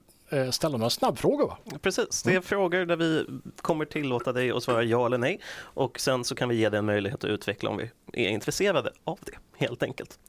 ställa 0.51 0.77
några 0.77 0.89
snabbfrågor. 0.89 1.47
Va? 1.47 1.57
Precis, 1.81 2.23
det 2.23 2.29
är 2.29 2.31
Mm. 2.31 2.43
frågor 2.43 2.85
där 2.85 2.95
vi 2.95 3.25
kommer 3.61 3.85
tillåta 3.85 4.31
dig 4.33 4.51
att 4.51 4.63
svara 4.63 4.83
ja 4.83 5.05
eller 5.05 5.17
nej 5.17 5.39
och 5.57 5.99
sen 5.99 6.23
så 6.23 6.35
kan 6.35 6.49
vi 6.49 6.55
ge 6.55 6.69
dig 6.69 6.77
en 6.79 6.85
möjlighet 6.85 7.23
att 7.23 7.29
utveckla 7.29 7.69
om 7.69 7.77
vi 7.77 7.89
är 8.13 8.29
intresserade 8.29 8.91
av 9.03 9.19
det 9.21 9.65
helt 9.65 9.83
enkelt. 9.83 10.19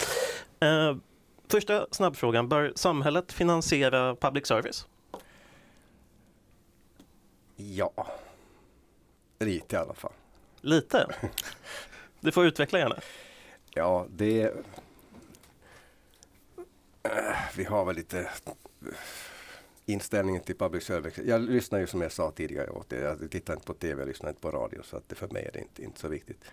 Eh, 0.60 0.96
första 1.48 1.86
snabbfrågan, 1.90 2.48
bör 2.48 2.72
samhället 2.76 3.32
finansiera 3.32 4.16
public 4.16 4.46
service? 4.46 4.86
Ja, 7.56 8.06
lite 9.38 9.76
i 9.76 9.78
alla 9.78 9.94
fall. 9.94 10.12
Lite? 10.60 11.06
Du 12.20 12.32
får 12.32 12.46
utveckla 12.46 12.78
gärna. 12.78 12.96
Ja, 13.70 14.06
det... 14.10 14.42
Eh, 17.02 17.36
Vi 17.56 17.64
har 17.64 17.84
väl 17.84 17.96
lite 17.96 18.30
inställningen 19.86 20.42
till 20.42 20.56
public 20.56 20.84
service. 20.84 21.18
Jag 21.18 21.40
lyssnar 21.40 21.78
ju 21.78 21.86
som 21.86 22.00
jag 22.00 22.12
sa 22.12 22.30
tidigare 22.30 22.70
åt 22.70 22.88
det. 22.88 23.00
Jag 23.00 23.30
tittar 23.30 23.54
inte 23.54 23.66
på 23.66 23.74
TV, 23.74 24.02
jag 24.02 24.08
lyssnar 24.08 24.30
inte 24.30 24.40
på 24.40 24.50
radio 24.50 24.82
så 24.82 24.96
att 24.96 25.08
det 25.08 25.14
för 25.14 25.28
mig 25.28 25.44
är 25.44 25.52
det 25.52 25.58
inte, 25.60 25.84
inte 25.84 26.00
så 26.00 26.08
viktigt. 26.08 26.44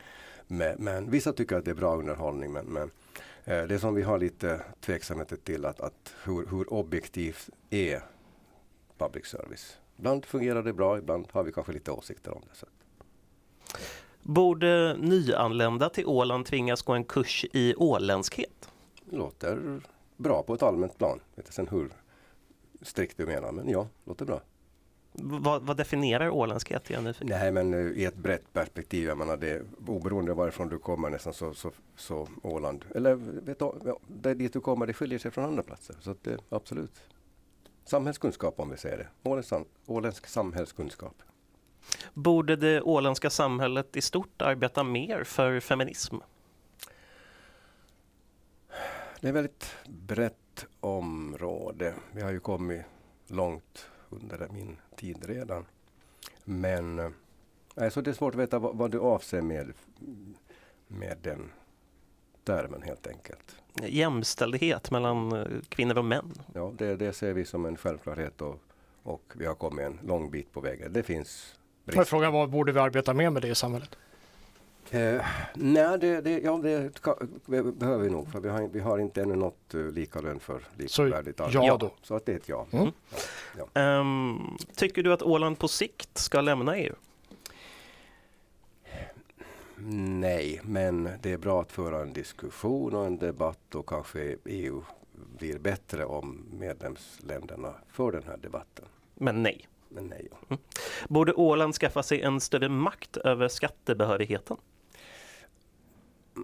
Men, 0.48 0.76
men 0.80 1.10
vissa 1.12 1.34
tycker 1.34 1.56
att 1.56 1.66
det 1.66 1.72
är 1.72 1.76
bra 1.76 1.96
underhållning 1.96 2.52
men, 2.52 2.66
men 2.66 2.92
eh, 3.46 3.64
det 3.64 3.80
som 3.80 3.96
vi 3.96 4.02
har 4.02 4.18
lite 4.18 4.62
tveksamheter 4.80 5.36
till 5.36 5.66
att, 5.66 5.80
att 5.80 6.14
hur, 6.24 6.48
hur 6.48 6.74
objektivt 6.74 7.50
är 7.70 8.02
public 8.98 9.26
service. 9.26 9.78
Ibland 9.98 10.26
fungerar 10.26 10.64
det 10.64 10.74
bra, 10.74 10.98
ibland 10.98 11.28
har 11.32 11.44
vi 11.44 11.52
kanske 11.52 11.74
lite 11.74 11.92
åsikter 11.92 12.34
om 12.34 12.42
det. 12.50 12.58
Så. 12.58 12.66
Borde 14.22 14.98
nyanlända 15.00 15.90
till 15.90 16.06
Åland 16.06 16.46
tvingas 16.46 16.82
gå 16.82 16.94
en 16.94 17.04
kurs 17.04 17.46
i 17.54 17.76
åländskhet? 17.76 18.70
Låter 19.10 19.82
bra 20.18 20.44
på 20.44 20.54
ett 20.54 20.64
allmänt 20.64 20.98
plan. 20.98 21.20
Sen 21.50 21.68
hur 21.68 21.90
strikt 22.82 23.18
du 23.18 23.26
menar, 23.26 23.52
men 23.52 23.70
ja, 23.70 23.88
låter 24.06 24.26
bra. 24.26 24.42
Vad, 25.14 25.62
vad 25.62 25.78
definierar 25.78 26.30
åländskhet? 26.30 26.90
Nyfiken. 26.90 27.28
Nej, 27.28 27.52
men 27.52 27.74
eh, 27.74 27.80
i 27.80 28.06
ett 28.06 28.16
brett 28.16 28.54
perspektiv, 28.54 29.08
jag 29.08 29.18
menar 29.18 29.38
det, 29.38 29.62
oberoende 29.88 30.34
varifrån 30.34 30.70
du 30.70 30.80
kommer 30.80 31.10
nästan 31.10 31.34
så, 31.34 31.54
så, 31.54 31.72
så 31.96 32.28
Åland, 32.44 32.86
eller 32.96 33.16
vet 33.16 33.60
du, 33.60 33.72
ja, 33.86 34.34
dit 34.34 34.54
du 34.54 34.62
kommer, 34.62 34.88
det 34.88 34.94
skiljer 34.94 35.20
sig 35.20 35.32
från 35.32 35.46
andra 35.46 35.64
platser. 35.64 35.96
Så 36.02 36.16
det, 36.22 36.38
absolut. 36.50 37.02
Samhällskunskap 37.86 38.60
om 38.60 38.70
vi 38.70 38.78
säger 38.78 38.98
det. 38.98 39.30
Åländsk, 39.30 39.54
åländsk 39.86 40.28
samhällskunskap. 40.28 41.16
Borde 42.14 42.56
det 42.56 42.82
åländska 42.82 43.30
samhället 43.30 43.98
i 43.98 44.02
stort 44.02 44.42
arbeta 44.42 44.84
mer 44.84 45.24
för 45.24 45.60
feminism? 45.60 46.16
Det 49.22 49.28
är 49.28 49.34
väldigt 49.34 49.76
brett 49.88 50.36
område. 50.80 51.94
Vi 52.12 52.22
har 52.22 52.32
ju 52.32 52.40
kommit 52.40 52.82
långt 53.28 53.86
under 54.10 54.48
min 54.52 54.78
tid 54.96 55.26
redan. 55.26 55.66
Men 56.44 57.14
alltså 57.76 58.02
det 58.02 58.12
är 58.12 58.14
svårt 58.14 58.34
att 58.34 58.40
veta 58.40 58.60
vad, 58.60 58.78
vad 58.78 58.92
du 58.92 59.00
avser 59.00 59.42
med, 59.42 59.74
med 60.88 61.18
den 61.22 61.52
termen 62.44 62.82
helt 62.82 63.08
enkelt. 63.08 63.56
Jämställdhet 63.84 64.92
mellan 64.92 65.32
eh, 65.32 65.48
kvinnor 65.70 65.98
och 65.98 66.06
män? 66.06 66.34
Ja, 66.54 66.74
det, 66.78 66.96
det 66.96 67.14
ser 67.14 67.34
vi 67.34 67.46
som 67.46 67.66
en 67.66 67.78
självklarhet 67.78 68.42
och, 68.42 68.60
och 69.04 69.34
vi 69.36 69.46
har 69.46 69.56
kommit 69.56 69.86
en 69.86 70.00
lång 70.04 70.32
bit 70.32 70.52
på 70.52 70.62
vägen. 70.62 70.94
Det 70.94 71.04
finns 71.04 71.56
Men 71.84 71.96
brister. 71.96 72.04
Frågan 72.04 72.34
var, 72.34 72.48
borde 72.48 72.72
vi 72.72 72.80
arbeta 72.80 73.14
mer 73.14 73.30
med 73.30 73.42
det 73.42 73.48
i 73.48 73.56
samhället? 73.56 73.98
Eh, 74.90 75.26
nej, 75.54 76.00
det, 76.00 76.22
det, 76.22 76.40
ja, 76.40 76.58
det 76.58 76.98
ska, 76.98 77.16
behöver 77.74 78.04
vi 78.04 78.10
nog 78.10 78.32
för 78.32 78.40
vi 78.40 78.50
har, 78.50 78.68
vi 78.68 78.80
har 78.80 78.98
inte 78.98 79.22
ännu 79.22 79.36
nått 79.36 79.76
uh, 79.76 79.92
lika 79.92 80.22
lön 80.22 80.40
för 80.40 80.62
likvärdigt 80.78 81.40
ja 81.52 81.78
då. 81.78 81.92
Så 82.02 82.16
att 82.16 82.26
det 82.26 82.32
är 82.32 82.36
ett 82.36 82.50
ja. 82.50 82.68
Mm. 82.72 82.92
Ehm, 83.74 84.58
tycker 84.76 85.04
du 85.04 85.14
att 85.14 85.22
Åland 85.22 85.60
på 85.60 85.68
sikt 85.68 86.18
ska 86.18 86.42
lämna 86.42 86.78
EU? 86.78 86.94
Nej, 90.20 90.62
men 90.64 91.10
det 91.22 91.32
är 91.32 91.38
bra 91.38 91.62
att 91.62 91.72
föra 91.72 92.02
en 92.02 92.14
diskussion 92.14 92.96
och 92.96 93.06
en 93.06 93.18
debatt 93.18 93.76
och 93.76 93.90
kanske 93.90 94.38
EU 94.46 94.84
blir 95.38 95.60
bättre 95.60 96.06
om 96.06 96.46
medlemsländerna 96.60 97.74
för 97.92 98.12
den 98.12 98.24
här 98.24 98.38
debatten. 98.38 98.86
Men 99.16 99.44
nej. 99.44 99.68
Men 99.94 100.08
nej. 100.08 100.28
Ja. 100.50 100.58
Borde 101.10 101.34
Åland 101.34 101.76
skaffa 101.76 102.04
sig 102.04 102.22
en 102.22 102.40
större 102.40 102.70
makt 102.70 103.18
över 103.18 103.48
skattebehörigheten? 103.48 104.58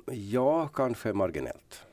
Ja, 0.06 0.68
kanske 0.68 1.14
marginellt. 1.14 1.84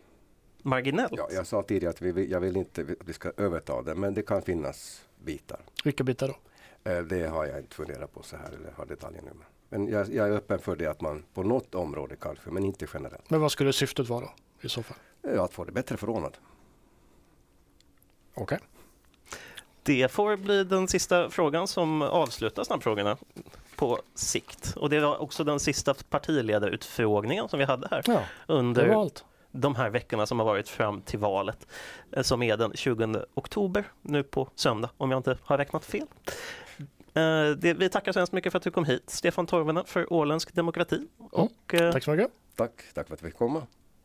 Marginellt? 0.62 1.12
Ja, 1.16 1.28
jag 1.30 1.46
sa 1.46 1.62
tidigare 1.62 1.90
att 1.90 2.02
vi, 2.02 2.30
jag 2.30 2.40
vill 2.40 2.56
inte 2.56 2.80
att 2.82 3.08
vi 3.08 3.12
ska 3.12 3.32
överta 3.36 3.82
det, 3.82 3.94
men 3.94 4.14
det 4.14 4.22
kan 4.22 4.42
finnas 4.42 5.04
bitar. 5.24 5.60
Vilka 5.84 6.04
bitar 6.04 6.28
då? 6.28 6.90
Eh, 6.90 7.02
Det 7.02 7.26
har 7.26 7.46
jag 7.46 7.58
inte 7.58 7.74
funderat 7.76 8.12
på 8.14 8.22
så 8.22 8.36
här 8.36 8.52
eller 8.52 8.70
har 8.72 8.86
detaljer 8.86 9.22
nu. 9.22 9.30
Men 9.68 9.88
jag, 9.88 10.08
jag 10.14 10.28
är 10.28 10.32
öppen 10.32 10.58
för 10.58 10.76
det 10.76 10.86
att 10.86 11.00
man 11.00 11.24
på 11.34 11.42
något 11.42 11.74
område 11.74 12.16
kanske, 12.16 12.50
men 12.50 12.64
inte 12.64 12.86
generellt. 12.94 13.30
Men 13.30 13.40
vad 13.40 13.52
skulle 13.52 13.72
syftet 13.72 14.08
vara 14.08 14.20
då, 14.20 14.32
i 14.60 14.68
så 14.68 14.82
fall? 14.82 14.96
Ja, 15.22 15.44
Att 15.44 15.54
få 15.54 15.64
det 15.64 15.72
bättre 15.72 15.96
förordnat. 15.96 16.40
Okej. 18.34 18.58
Det 19.86 20.10
får 20.10 20.36
bli 20.36 20.64
den 20.64 20.88
sista 20.88 21.30
frågan 21.30 21.68
som 21.68 22.02
avslutar 22.02 22.64
snabbfrågorna 22.64 23.16
på 23.76 23.98
sikt. 24.14 24.74
Och 24.76 24.90
det 24.90 25.00
var 25.00 25.22
också 25.22 25.44
den 25.44 25.60
sista 25.60 25.94
partiledarutfrågningen 26.10 27.48
som 27.48 27.58
vi 27.58 27.64
hade 27.64 27.88
här 27.90 28.02
Ja, 28.06 28.20
under 28.46 28.88
de 29.52 29.74
här 29.74 29.90
veckorna 29.90 30.26
som 30.26 30.38
har 30.38 30.46
varit 30.46 30.68
fram 30.68 31.00
till 31.02 31.18
valet 31.18 31.66
eh, 32.12 32.22
som 32.22 32.42
är 32.42 32.56
den 32.56 32.72
20 32.74 33.24
oktober 33.34 33.84
nu 34.02 34.22
på 34.22 34.48
söndag 34.54 34.90
om 34.96 35.10
jag 35.10 35.18
inte 35.18 35.38
har 35.42 35.58
räknat 35.58 35.84
fel. 35.84 36.06
Eh, 37.14 37.50
Det, 37.56 37.74
vi 37.78 37.88
tackar 37.88 38.12
så 38.12 38.18
hemskt 38.18 38.32
mycket 38.32 38.52
för 38.52 38.56
att 38.56 38.62
du 38.62 38.70
kom 38.70 38.84
hit, 38.84 39.10
Stefan 39.10 39.46
Torvinen 39.46 39.84
för 39.84 40.12
Åländsk 40.12 40.54
demokrati. 40.54 41.08
Och, 41.30 41.74
eh, 41.74 41.92
Tack 41.92 42.04
så 42.04 42.10
mycket. 42.10 42.30
Tack, 42.56 42.72
tack 42.94 43.06
för 43.06 43.14
att 43.14 43.22
vi 43.22 43.26
fick 43.26 43.38
komma. 43.38 43.62